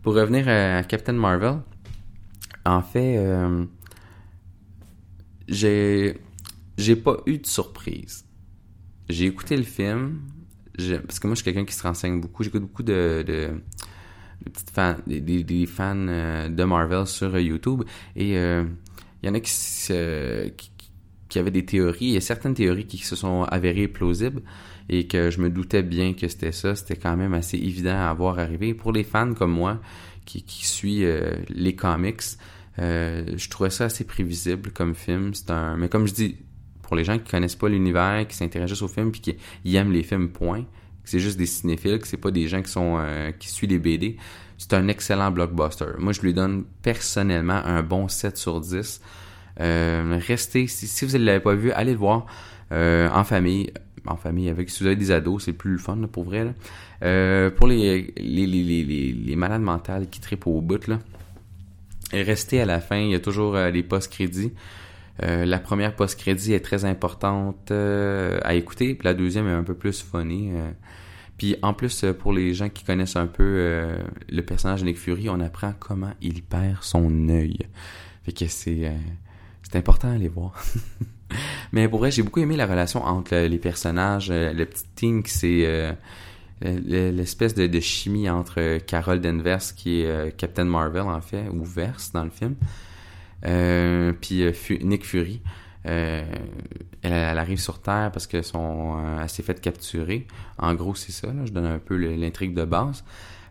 Pour 0.02 0.16
revenir 0.16 0.48
à 0.48 0.84
Captain 0.84 1.14
Marvel, 1.14 1.60
en 2.67 2.82
fait, 2.82 3.17
euh, 3.17 3.65
j'ai 5.47 6.95
pas 7.03 7.17
eu 7.25 7.38
de 7.38 7.45
surprise. 7.45 8.25
J'ai 9.10 9.25
écouté 9.25 9.56
le 9.56 9.63
film, 9.63 10.19
parce 11.06 11.19
que 11.19 11.27
moi 11.27 11.36
je 11.36 11.41
suis 11.41 11.45
quelqu'un 11.45 11.65
qui 11.65 11.73
se 11.73 11.84
renseigne 11.84 12.19
beaucoup. 12.19 12.43
J'écoute 12.43 12.62
beaucoup 12.62 12.84
de, 12.84 13.23
de, 13.25 13.62
petites 14.45 14.69
fans, 14.69 14.95
des, 15.08 15.21
des- 15.21 15.65
fans 15.65 15.95
euh, 15.95 16.49
de 16.49 16.63
Marvel 16.63 17.08
sur 17.08 17.34
euh, 17.34 17.41
YouTube 17.41 17.84
et 18.15 18.38
euh, 18.38 18.63
il 19.23 19.27
y 19.27 19.30
en 19.30 19.36
a 19.36 19.39
qui, 19.39 19.51
qui, 21.30 21.39
avaient 21.39 21.51
des 21.51 21.65
théories. 21.65 22.06
Il 22.06 22.12
y 22.12 22.17
a 22.17 22.21
certaines 22.21 22.53
théories 22.53 22.86
qui 22.86 22.97
se 22.97 23.15
sont 23.15 23.43
avérées 23.43 23.88
plausibles 23.88 24.41
et 24.89 25.08
que 25.08 25.32
je 25.32 25.41
me 25.41 25.49
doutais 25.49 25.84
bien 25.84 26.13
que 26.13 26.27
c'était 26.27 26.51
ça. 26.51 26.75
C'était 26.75 26.95
quand 26.97 27.17
même 27.17 27.34
assez 27.34 27.58
évident 27.58 27.97
à 27.97 28.13
voir 28.13 28.39
arriver. 28.39 28.73
Pour 28.73 28.91
les 28.91 29.03
fans 29.03 29.34
comme 29.34 29.51
moi 29.51 29.82
qui, 30.25 30.43
qui 30.43 30.65
suit 30.67 31.03
les 31.49 31.75
comics, 31.75 32.21
je 32.78 33.50
trouvais 33.50 33.70
ça 33.70 33.86
assez 33.86 34.04
prévisible 34.04 34.72
comme 34.72 34.96
film. 34.96 35.34
C'est 35.34 35.52
un, 35.52 35.78
mais 35.78 35.90
comme 35.90 36.08
je 36.08 36.13
dis, 36.13 36.38
pour 36.88 36.96
les 36.96 37.04
gens 37.04 37.18
qui 37.18 37.30
connaissent 37.30 37.56
pas 37.56 37.70
l'univers, 37.70 38.26
qui 38.28 38.36
s'intéressent 38.36 38.80
juste 38.80 38.82
aux 38.82 38.94
films 38.94 39.12
puis 39.12 39.22
qui 39.22 39.76
aiment 39.76 39.92
les 39.92 40.04
films, 40.04 40.30
point. 40.30 40.66
C'est 41.04 41.20
juste 41.20 41.38
des 41.38 41.46
cinéphiles, 41.46 42.00
que 42.00 42.08
c'est 42.08 42.18
pas 42.18 42.32
des 42.32 42.48
gens 42.48 42.62
qui 42.62 42.72
sont 42.72 42.98
euh, 43.00 43.32
qui 43.32 43.50
suivent 43.50 43.70
les 43.70 43.80
BD. 43.80 44.18
C'est 44.58 44.74
un 44.74 44.88
excellent 44.88 45.32
blockbuster. 45.32 45.86
Moi, 46.00 46.12
je 46.12 46.22
lui 46.22 46.34
donne 46.34 46.66
personnellement 46.82 47.62
un 47.63 47.84
bon 47.84 48.08
7 48.08 48.36
sur 48.38 48.60
10. 48.60 49.02
Euh, 49.60 50.20
restez, 50.28 50.68
si, 50.68 50.88
si 50.88 51.06
vous 51.06 51.18
ne 51.18 51.24
l'avez 51.24 51.40
pas 51.40 51.54
vu, 51.54 51.72
allez 51.72 51.94
le 51.94 51.98
voir 51.98 52.26
euh, 52.72 53.10
en 53.13 53.24
famille. 53.24 53.72
En 54.06 54.16
famille, 54.16 54.50
avec 54.50 54.70
si 54.70 54.84
vous 54.84 54.88
avez 54.88 54.96
des 54.96 55.12
ados, 55.12 55.44
c'est 55.44 55.54
plus 55.54 55.72
le 55.72 55.78
fun 55.78 55.98
là, 55.98 56.08
pour 56.08 56.24
vrai. 56.24 56.46
Là. 56.46 56.52
Euh, 57.04 57.52
pour 57.52 57.68
les, 57.68 58.13
les, 58.18 58.46
les, 58.46 58.63
les, 58.63 59.12
les 59.12 59.36
malades 59.36 59.62
mentales 59.62 60.10
qui 60.10 60.22
tripent 60.22 60.48
au 60.48 60.62
bout, 60.62 60.88
là, 60.88 61.00
restez 62.13 62.62
à 62.62 62.65
la 62.65 62.80
fin, 62.80 62.98
il 62.98 63.12
y 63.12 63.15
a 63.15 63.20
toujours 63.20 63.56
euh, 63.56 63.70
les 63.70 63.84
post-crédits. 63.84 64.54
Euh, 65.24 65.46
la 65.46 65.60
première 65.60 65.96
post-crédit 65.96 66.54
est 66.54 66.60
très 66.60 66.86
importante 66.86 67.72
euh, 67.72 68.39
à 68.43 68.54
écouter, 68.54 68.93
puis 68.93 69.06
la 69.06 69.13
deuxième 69.13 69.48
est 69.48 69.54
un 69.54 69.63
peu 69.63 69.74
plus 69.74 70.02
funny. 70.02 70.52
Puis 71.38 71.56
en 71.62 71.74
plus, 71.74 72.06
pour 72.20 72.34
les 72.34 72.54
gens 72.54 72.70
qui 72.70 72.84
connaissent 72.84 73.15
un 73.15 73.28
peu 73.28 73.96
le 74.30 74.41
personnage 74.41 74.82
de 74.82 74.86
Nick 74.86 74.98
Fury, 74.98 75.30
on 75.30 75.39
apprend 75.39 75.74
comment 75.80 76.13
il 76.22 76.41
perd 76.43 76.82
son 76.82 77.30
œil. 77.30 77.58
Fait 78.24 78.32
que 78.32 78.48
c'est 78.48 78.91
c'est 79.63 79.78
important 79.78 80.10
à 80.10 80.13
aller 80.13 80.30
voir. 80.30 80.54
Mais 81.72 81.88
pour 81.88 82.00
vrai, 82.00 82.10
j'ai 82.10 82.24
beaucoup 82.24 82.39
aimé 82.39 82.56
la 82.56 82.65
relation 82.65 83.04
entre 83.04 83.36
les 83.36 83.58
personnages, 83.60 84.32
le 84.32 84.65
petit 84.65 84.86
team 84.96 85.22
qui 85.22 85.32
s'est 85.32 85.98
l'espèce 86.62 87.54
de, 87.54 87.80
chimie 87.80 88.30
entre 88.30 88.60
euh, 88.60 88.80
Carol 88.80 89.22
Danvers 89.22 89.76
qui 89.76 90.02
est 90.02 90.08
euh, 90.08 90.32
Captain 90.36 90.65
Marvel 90.65 91.04
en 91.04 91.22
fait 91.22 91.48
ou 91.50 91.63
Verse 91.63 92.12
dans 92.12 92.24
le 92.24 92.32
film 92.32 92.56
euh, 93.46 94.12
puis 94.20 94.43
euh, 94.43 94.52
Nick 94.82 95.06
Fury 95.06 95.41
euh, 95.86 96.24
elle, 97.02 97.13
arrive 97.38 97.60
sur 97.60 97.80
Terre 97.80 98.10
parce 98.12 98.28
que 98.28 98.41
son 98.41 98.98
euh, 98.98 99.22
elle 99.22 99.30
s'est 99.30 99.43
faite 99.43 99.62
capturer. 99.62 100.28
En 100.58 100.74
gros 100.74 100.96
c'est 100.96 101.12
ça 101.12 101.30
je 101.46 101.52
donne 101.52 101.65
un 101.65 101.80
peu 101.80 101.96
l'intrigue 101.96 102.54
de 102.54 102.65
base. 102.65 103.04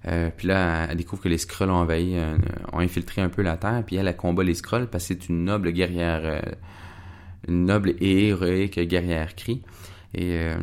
Euh, 0.06 0.30
puis 0.36 0.48
là 0.48 0.88
elle, 0.90 0.96
découvre 0.96 1.22
que 1.22 1.28
les 1.28 1.38
Skrulls 1.38 1.70
ont 1.70 1.74
envahi 1.74 2.18
euh, 2.18 2.36
ont 2.72 2.80
infiltré 2.80 3.22
un 3.22 3.28
peu 3.28 3.42
la 3.42 3.56
Terre 3.56 3.82
puis 3.86 3.96
elle, 3.96 4.08
elle 4.08 4.16
combat 4.16 4.42
les 4.42 4.54
Skrulls 4.54 4.88
parce 4.88 5.04
que 5.04 5.14
c'est 5.14 5.28
une 5.28 5.44
noble 5.44 5.70
guerrière 5.70 6.20
euh, 6.24 6.40
une 7.48 7.66
noble 7.66 7.94
et 8.00 8.28
héroïque 8.28 8.80
guerrière 8.80 9.34
cri. 9.34 9.62
Et 10.14 10.38
euh, 10.38 10.56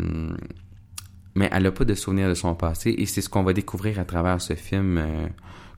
mais 1.35 1.49
elle 1.51 1.63
n'a 1.63 1.71
pas 1.71 1.85
de 1.85 1.93
souvenir 1.93 2.29
de 2.29 2.33
son 2.33 2.55
passé 2.55 2.93
et 2.97 3.05
c'est 3.05 3.21
ce 3.21 3.29
qu'on 3.29 3.43
va 3.43 3.53
découvrir 3.53 3.99
à 3.99 4.05
travers 4.05 4.41
ce 4.41 4.53
film. 4.53 4.97
euh, 4.97 5.27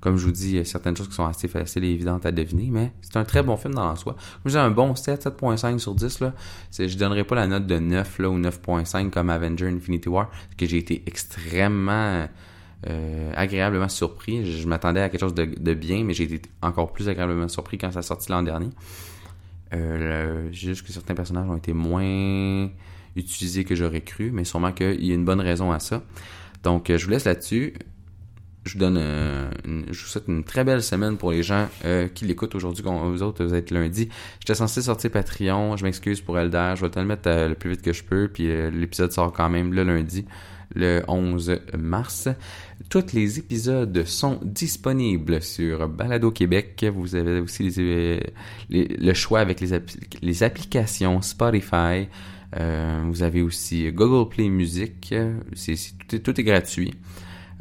comme 0.01 0.17
je 0.17 0.25
vous 0.25 0.31
dis, 0.31 0.49
il 0.51 0.55
y 0.57 0.59
a 0.59 0.65
certaines 0.65 0.95
choses 0.95 1.07
qui 1.07 1.15
sont 1.15 1.25
assez 1.25 1.47
faciles 1.47 1.83
et 1.83 1.89
évidentes 1.89 2.27
à 2.27 2.31
deviner, 2.31 2.69
mais 2.69 2.91
c'est 3.01 3.17
un 3.17 3.23
très 3.23 3.41
bon 3.41 3.57
film 3.57 3.73
dans 3.73 3.95
soi. 3.95 4.15
Moi, 4.43 4.51
j'ai 4.51 4.59
un 4.59 4.69
bon 4.69 4.93
7, 4.93 5.25
7.5 5.25 5.79
sur 5.79 5.95
10. 5.95 6.19
Là. 6.19 6.33
Je 6.77 6.95
donnerais 6.95 7.23
pas 7.23 7.33
la 7.33 7.47
note 7.47 7.65
de 7.65 7.79
9 7.79 8.19
là, 8.19 8.29
ou 8.29 8.39
9.5 8.39 9.09
comme 9.09 9.31
Avenger 9.31 9.67
Infinity 9.67 10.07
War, 10.07 10.29
parce 10.29 10.55
que 10.59 10.67
j'ai 10.67 10.77
été 10.77 11.01
extrêmement 11.07 12.27
euh, 12.87 13.31
agréablement 13.35 13.89
surpris. 13.89 14.45
Je, 14.45 14.59
je 14.59 14.67
m'attendais 14.67 15.01
à 15.01 15.09
quelque 15.09 15.21
chose 15.21 15.33
de, 15.33 15.73
bien, 15.73 16.03
mais 16.03 16.13
j'ai 16.13 16.25
été 16.25 16.49
encore 16.61 16.93
plus 16.93 17.09
agréablement 17.09 17.47
surpris 17.47 17.79
quand 17.79 17.91
ça 17.91 17.99
a 17.99 18.03
sorti 18.03 18.31
l'an 18.31 18.43
dernier. 18.43 18.69
Euh, 19.73 20.51
juste 20.51 20.85
que 20.85 20.93
certains 20.93 21.15
personnages 21.15 21.49
ont 21.49 21.57
été 21.57 21.73
moins 21.73 22.69
utilisés 23.15 23.63
que 23.63 23.75
j'aurais 23.75 24.01
cru, 24.01 24.31
mais 24.31 24.43
sûrement 24.43 24.71
qu'il 24.71 25.05
y 25.05 25.11
a 25.11 25.15
une 25.15 25.25
bonne 25.25 25.41
raison 25.41 25.71
à 25.71 25.79
ça. 25.79 26.03
Donc, 26.63 26.89
euh, 26.89 26.97
je 26.97 27.05
vous 27.05 27.11
laisse 27.11 27.25
là-dessus. 27.25 27.73
Je 28.65 28.73
vous 28.73 28.79
donne, 28.79 28.97
euh, 28.97 29.47
je 29.63 30.01
vous 30.01 30.07
souhaite 30.07 30.27
une 30.27 30.43
très 30.43 30.63
belle 30.63 30.81
semaine 30.81 31.17
pour 31.17 31.31
les 31.31 31.43
gens 31.43 31.69
euh, 31.85 32.07
qui 32.07 32.25
l'écoutent 32.25 32.55
aujourd'hui. 32.55 32.83
Vous 32.83 33.21
autres, 33.21 33.45
vous 33.45 33.53
êtes 33.53 33.69
lundi. 33.69 34.09
J'étais 34.39 34.55
censé 34.55 34.81
sortir 34.81 35.11
Patreon. 35.11 35.77
Je 35.77 35.83
m'excuse 35.83 36.19
pour 36.19 36.39
Eldar. 36.39 36.75
Je 36.75 36.83
vais 36.83 36.89
te 36.89 36.97
le 36.97 37.05
mettre 37.05 37.29
euh, 37.29 37.49
le 37.49 37.55
plus 37.55 37.69
vite 37.69 37.83
que 37.83 37.93
je 37.93 38.03
peux. 38.03 38.27
Puis 38.27 38.49
euh, 38.49 38.71
l'épisode 38.71 39.11
sort 39.11 39.31
quand 39.31 39.49
même 39.49 39.71
le 39.71 39.83
lundi, 39.83 40.25
le 40.73 41.03
11 41.07 41.59
mars. 41.77 42.27
Tous 42.89 43.13
les 43.13 43.37
épisodes 43.37 44.03
sont 44.05 44.39
disponibles 44.41 45.43
sur 45.43 45.87
Balado 45.87 46.31
Québec. 46.31 46.83
Vous 46.91 47.13
avez 47.13 47.41
aussi 47.41 47.69
les, 47.69 48.33
le 48.69 49.13
choix 49.13 49.41
avec 49.41 49.61
les, 49.61 49.79
les 50.23 50.41
applications 50.41 51.21
Spotify. 51.21 52.07
Euh, 52.57 53.03
vous 53.07 53.23
avez 53.23 53.41
aussi 53.41 53.91
Google 53.91 54.29
Play 54.29 54.49
Music. 54.49 55.13
C'est, 55.53 55.75
c'est- 55.75 56.19
tout, 56.23 56.39
est, 56.39 56.43
gratuit. 56.43 56.93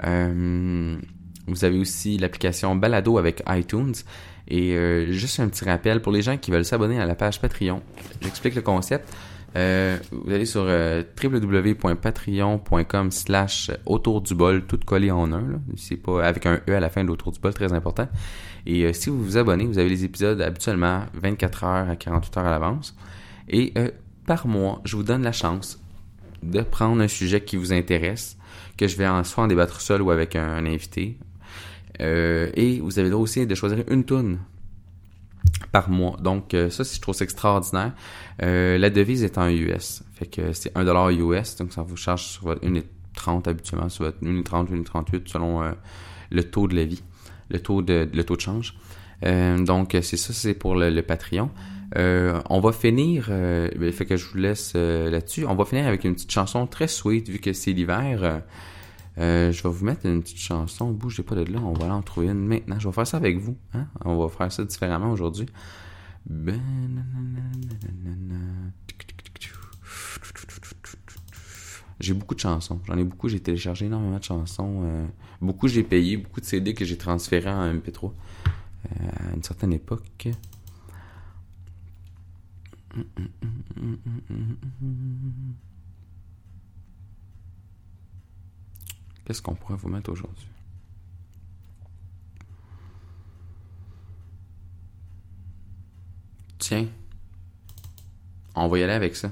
Euh, 0.04 0.96
vous 1.46 1.64
avez 1.64 1.78
aussi 1.78 2.16
l'application 2.18 2.74
Balado 2.76 3.18
avec 3.18 3.42
iTunes. 3.48 3.94
Et 4.48 4.74
euh, 4.74 5.10
juste 5.10 5.40
un 5.40 5.48
petit 5.48 5.64
rappel 5.64 6.02
pour 6.02 6.12
les 6.12 6.22
gens 6.22 6.36
qui 6.36 6.50
veulent 6.50 6.64
s'abonner 6.64 7.00
à 7.00 7.06
la 7.06 7.14
page 7.14 7.40
Patreon. 7.40 7.82
J'explique 8.20 8.54
le 8.54 8.62
concept. 8.62 9.08
Euh, 9.56 9.96
vous 10.10 10.32
allez 10.32 10.46
sur 10.46 10.64
euh, 10.66 11.02
www.patreon.com 11.22 13.10
slash 13.12 13.70
autour 13.86 14.20
du 14.20 14.34
bol, 14.34 14.66
tout 14.66 14.78
collé 14.84 15.10
en 15.12 15.32
un. 15.32 15.60
C'est 15.76 15.96
pas 15.96 16.26
avec 16.26 16.44
un 16.46 16.60
E 16.68 16.74
à 16.74 16.80
la 16.80 16.90
fin 16.90 17.04
de 17.04 17.08
l'autour 17.08 17.30
du 17.32 17.38
bol, 17.38 17.54
très 17.54 17.72
important. 17.72 18.08
Et 18.66 18.84
euh, 18.84 18.92
si 18.92 19.10
vous 19.10 19.22
vous 19.22 19.36
abonnez, 19.36 19.64
vous 19.66 19.78
avez 19.78 19.88
les 19.88 20.04
épisodes 20.04 20.40
habituellement 20.40 21.04
24 21.14 21.64
heures 21.64 21.90
à 21.90 21.96
48 21.96 22.36
heures 22.38 22.46
à 22.46 22.50
l'avance. 22.50 22.96
Et 23.48 23.72
euh, 23.78 23.90
par 24.26 24.46
mois, 24.46 24.80
je 24.84 24.96
vous 24.96 25.02
donne 25.02 25.22
la 25.22 25.32
chance 25.32 25.80
de 26.42 26.60
prendre 26.60 27.02
un 27.02 27.08
sujet 27.08 27.42
qui 27.42 27.56
vous 27.56 27.72
intéresse, 27.72 28.36
que 28.76 28.86
je 28.86 28.96
vais 28.96 29.06
en 29.06 29.24
soit 29.24 29.44
en 29.44 29.46
débattre 29.46 29.80
seul 29.80 30.02
ou 30.02 30.10
avec 30.10 30.36
un, 30.36 30.66
invité. 30.66 31.18
Euh, 32.00 32.50
et 32.54 32.80
vous 32.80 32.98
avez 32.98 33.08
le 33.08 33.12
droit 33.12 33.22
aussi 33.22 33.46
de 33.46 33.54
choisir 33.54 33.84
une 33.88 34.04
toune 34.04 34.38
par 35.72 35.90
mois. 35.90 36.16
Donc 36.20 36.54
euh, 36.54 36.70
ça, 36.70 36.82
je 36.84 37.00
trouve 37.00 37.14
ça 37.14 37.24
extraordinaire. 37.24 37.92
Euh, 38.42 38.78
la 38.78 38.90
devise 38.90 39.22
est 39.22 39.38
en 39.38 39.48
US. 39.48 40.02
Fait 40.14 40.26
que 40.26 40.52
c'est 40.52 40.74
1$ 40.74 41.40
US, 41.40 41.56
donc 41.56 41.72
ça 41.72 41.82
vous 41.82 41.96
charge 41.96 42.24
sur 42.24 42.44
votre 42.44 42.66
1,30 42.66 43.48
habituellement, 43.48 43.88
sur 43.88 44.04
votre 44.04 44.20
1,30, 44.22 44.84
1,38 44.84 45.22
selon 45.26 45.62
le 46.30 46.44
taux 46.44 46.68
de 46.68 46.74
la 46.74 46.84
vie, 46.84 47.02
le 47.48 47.60
taux 47.60 47.82
de, 47.82 48.08
le 48.12 48.24
taux 48.24 48.36
de 48.36 48.40
change. 48.40 48.74
Donc 49.22 49.96
c'est 50.02 50.16
ça, 50.16 50.32
c'est 50.32 50.54
pour 50.54 50.74
le 50.74 51.00
Patreon. 51.02 51.50
Euh, 51.96 52.40
on 52.50 52.60
va 52.60 52.72
finir, 52.72 53.28
euh, 53.30 53.68
ben, 53.76 53.92
fait 53.92 54.06
que 54.06 54.16
je 54.16 54.26
vous 54.26 54.38
laisse 54.38 54.72
euh, 54.74 55.10
là-dessus. 55.10 55.46
On 55.46 55.54
va 55.54 55.64
finir 55.64 55.86
avec 55.86 56.04
une 56.04 56.14
petite 56.14 56.32
chanson 56.32 56.66
très 56.66 56.88
sweet 56.88 57.28
vu 57.28 57.38
que 57.38 57.52
c'est 57.52 57.72
l'hiver. 57.72 58.42
Euh, 59.18 59.52
je 59.52 59.62
vais 59.62 59.68
vous 59.68 59.84
mettre 59.84 60.06
une 60.06 60.22
petite 60.22 60.38
chanson. 60.38 60.90
Bougez 60.90 61.22
pas 61.22 61.36
de 61.36 61.44
là, 61.44 61.60
on 61.62 61.72
va 61.72 61.94
en 61.94 62.02
trouver 62.02 62.28
une 62.28 62.46
maintenant. 62.46 62.78
Je 62.78 62.88
vais 62.88 62.94
faire 62.94 63.06
ça 63.06 63.16
avec 63.16 63.38
vous. 63.38 63.56
Hein? 63.74 63.86
On 64.04 64.16
va 64.18 64.28
faire 64.28 64.50
ça 64.50 64.64
différemment 64.64 65.12
aujourd'hui. 65.12 65.46
J'ai 72.00 72.14
beaucoup 72.14 72.34
de 72.34 72.40
chansons. 72.40 72.80
J'en 72.86 72.98
ai 72.98 73.04
beaucoup. 73.04 73.28
J'ai 73.28 73.40
téléchargé 73.40 73.86
énormément 73.86 74.18
de 74.18 74.24
chansons. 74.24 75.06
Beaucoup 75.40 75.68
j'ai 75.68 75.82
payé. 75.82 76.16
Beaucoup 76.16 76.40
de 76.40 76.46
CD 76.46 76.74
que 76.74 76.84
j'ai 76.84 76.96
transférés 76.96 77.50
en 77.50 77.72
MP3 77.72 78.06
euh, 78.06 79.08
à 79.30 79.34
une 79.34 79.42
certaine 79.42 79.72
époque. 79.72 80.28
Qu'est-ce 89.24 89.40
qu'on 89.42 89.54
pourrait 89.54 89.76
vous 89.76 89.88
mettre 89.88 90.12
aujourd'hui? 90.12 90.46
Tiens, 96.58 96.86
on 98.54 98.68
va 98.68 98.78
y 98.78 98.82
aller 98.82 98.92
avec 98.92 99.16
ça. 99.16 99.30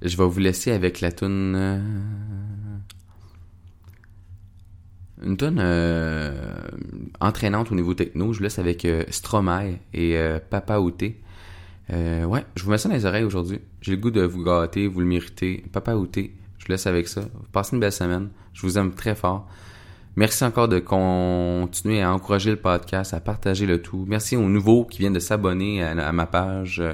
Je 0.00 0.16
vais 0.16 0.24
vous 0.24 0.38
laisser 0.40 0.72
avec 0.72 1.00
la 1.00 1.12
tune 1.12 1.54
euh, 1.54 1.80
une 5.22 5.36
tune 5.36 5.58
euh, 5.60 6.68
entraînante 7.20 7.70
au 7.70 7.74
niveau 7.74 7.94
techno. 7.94 8.32
Je 8.32 8.38
vous 8.38 8.44
laisse 8.44 8.58
avec 8.58 8.84
euh, 8.84 9.04
Stromae 9.10 9.78
et 9.94 10.16
Papa 10.50 10.78
Outé. 10.78 11.20
Euh, 11.92 12.24
ouais, 12.24 12.44
je 12.56 12.64
vous 12.64 12.70
mets 12.70 12.78
ça 12.78 12.88
dans 12.88 12.94
les 12.94 13.04
oreilles 13.04 13.24
aujourd'hui. 13.24 13.60
J'ai 13.80 13.92
le 13.92 13.98
goût 13.98 14.10
de 14.10 14.22
vous 14.22 14.42
gâter, 14.42 14.86
vous 14.86 15.00
le 15.00 15.06
méritez. 15.06 15.64
Papa 15.72 15.94
Outé, 15.94 16.34
je 16.58 16.66
vous 16.66 16.72
laisse 16.72 16.86
avec 16.86 17.08
ça. 17.08 17.22
Passez 17.52 17.74
une 17.74 17.80
belle 17.80 17.92
semaine. 17.92 18.30
Je 18.54 18.62
vous 18.62 18.78
aime 18.78 18.92
très 18.92 19.14
fort. 19.14 19.46
Merci 20.14 20.44
encore 20.44 20.68
de 20.68 20.78
continuer 20.78 22.02
à 22.02 22.12
encourager 22.12 22.50
le 22.50 22.56
podcast, 22.56 23.14
à 23.14 23.20
partager 23.20 23.64
le 23.64 23.80
tout. 23.80 24.04
Merci 24.06 24.36
aux 24.36 24.48
nouveaux 24.48 24.84
qui 24.84 24.98
viennent 24.98 25.14
de 25.14 25.18
s'abonner 25.18 25.82
à, 25.82 26.12
ma 26.12 26.26
page 26.26 26.80
euh, 26.80 26.92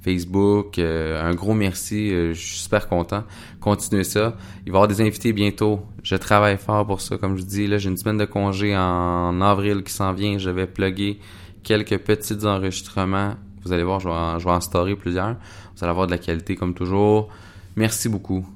Facebook. 0.00 0.78
Euh, 0.78 1.22
un 1.22 1.34
gros 1.34 1.52
merci. 1.52 2.10
Euh, 2.10 2.32
je 2.32 2.40
suis 2.40 2.58
super 2.60 2.88
content. 2.88 3.24
Continuez 3.60 4.04
ça. 4.04 4.36
Il 4.64 4.72
va 4.72 4.78
y 4.78 4.80
avoir 4.80 4.88
des 4.88 5.02
invités 5.02 5.34
bientôt. 5.34 5.82
Je 6.02 6.16
travaille 6.16 6.56
fort 6.56 6.86
pour 6.86 7.02
ça. 7.02 7.18
Comme 7.18 7.36
je 7.36 7.42
vous 7.42 7.48
dis, 7.48 7.66
là, 7.66 7.76
j'ai 7.76 7.90
une 7.90 7.98
semaine 7.98 8.16
de 8.16 8.24
congé 8.24 8.74
en 8.74 9.38
avril 9.42 9.82
qui 9.82 9.92
s'en 9.92 10.14
vient. 10.14 10.38
Je 10.38 10.48
vais 10.48 10.66
plugger 10.66 11.18
quelques 11.62 11.98
petits 11.98 12.46
enregistrements. 12.46 13.34
Vous 13.64 13.72
allez 13.72 13.82
voir, 13.82 14.00
je 14.00 14.08
vais 14.08 14.14
en, 14.14 14.96
plusieurs. 14.96 15.34
Vous 15.34 15.82
allez 15.82 15.90
avoir 15.90 16.06
de 16.06 16.12
la 16.12 16.18
qualité 16.18 16.56
comme 16.56 16.74
toujours. 16.74 17.28
Merci 17.76 18.08
beaucoup. 18.08 18.46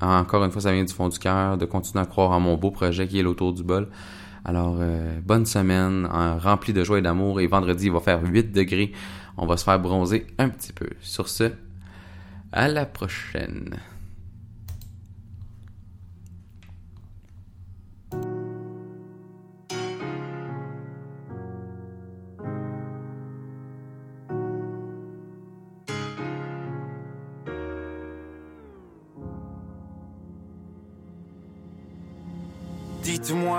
Encore 0.00 0.44
une 0.44 0.50
fois, 0.50 0.62
ça 0.62 0.72
vient 0.72 0.84
du 0.84 0.92
fond 0.92 1.08
du 1.08 1.18
cœur 1.18 1.56
de 1.58 1.64
continuer 1.64 2.02
à 2.02 2.06
croire 2.06 2.30
en 2.30 2.40
mon 2.40 2.56
beau 2.56 2.70
projet 2.70 3.06
qui 3.06 3.18
est 3.18 3.22
l'autour 3.22 3.52
du 3.52 3.62
bol. 3.62 3.88
Alors, 4.44 4.76
euh, 4.80 5.20
bonne 5.24 5.46
semaine, 5.46 6.08
euh, 6.12 6.36
remplie 6.38 6.72
de 6.72 6.82
joie 6.82 6.98
et 6.98 7.02
d'amour. 7.02 7.40
Et 7.40 7.46
vendredi, 7.46 7.86
il 7.86 7.92
va 7.92 8.00
faire 8.00 8.20
8 8.22 8.52
degrés. 8.52 8.92
On 9.36 9.46
va 9.46 9.56
se 9.56 9.64
faire 9.64 9.78
bronzer 9.78 10.26
un 10.38 10.48
petit 10.48 10.72
peu. 10.72 10.88
Sur 11.00 11.28
ce, 11.28 11.52
à 12.50 12.68
la 12.68 12.86
prochaine. 12.86 13.76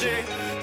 shit. 0.00 0.57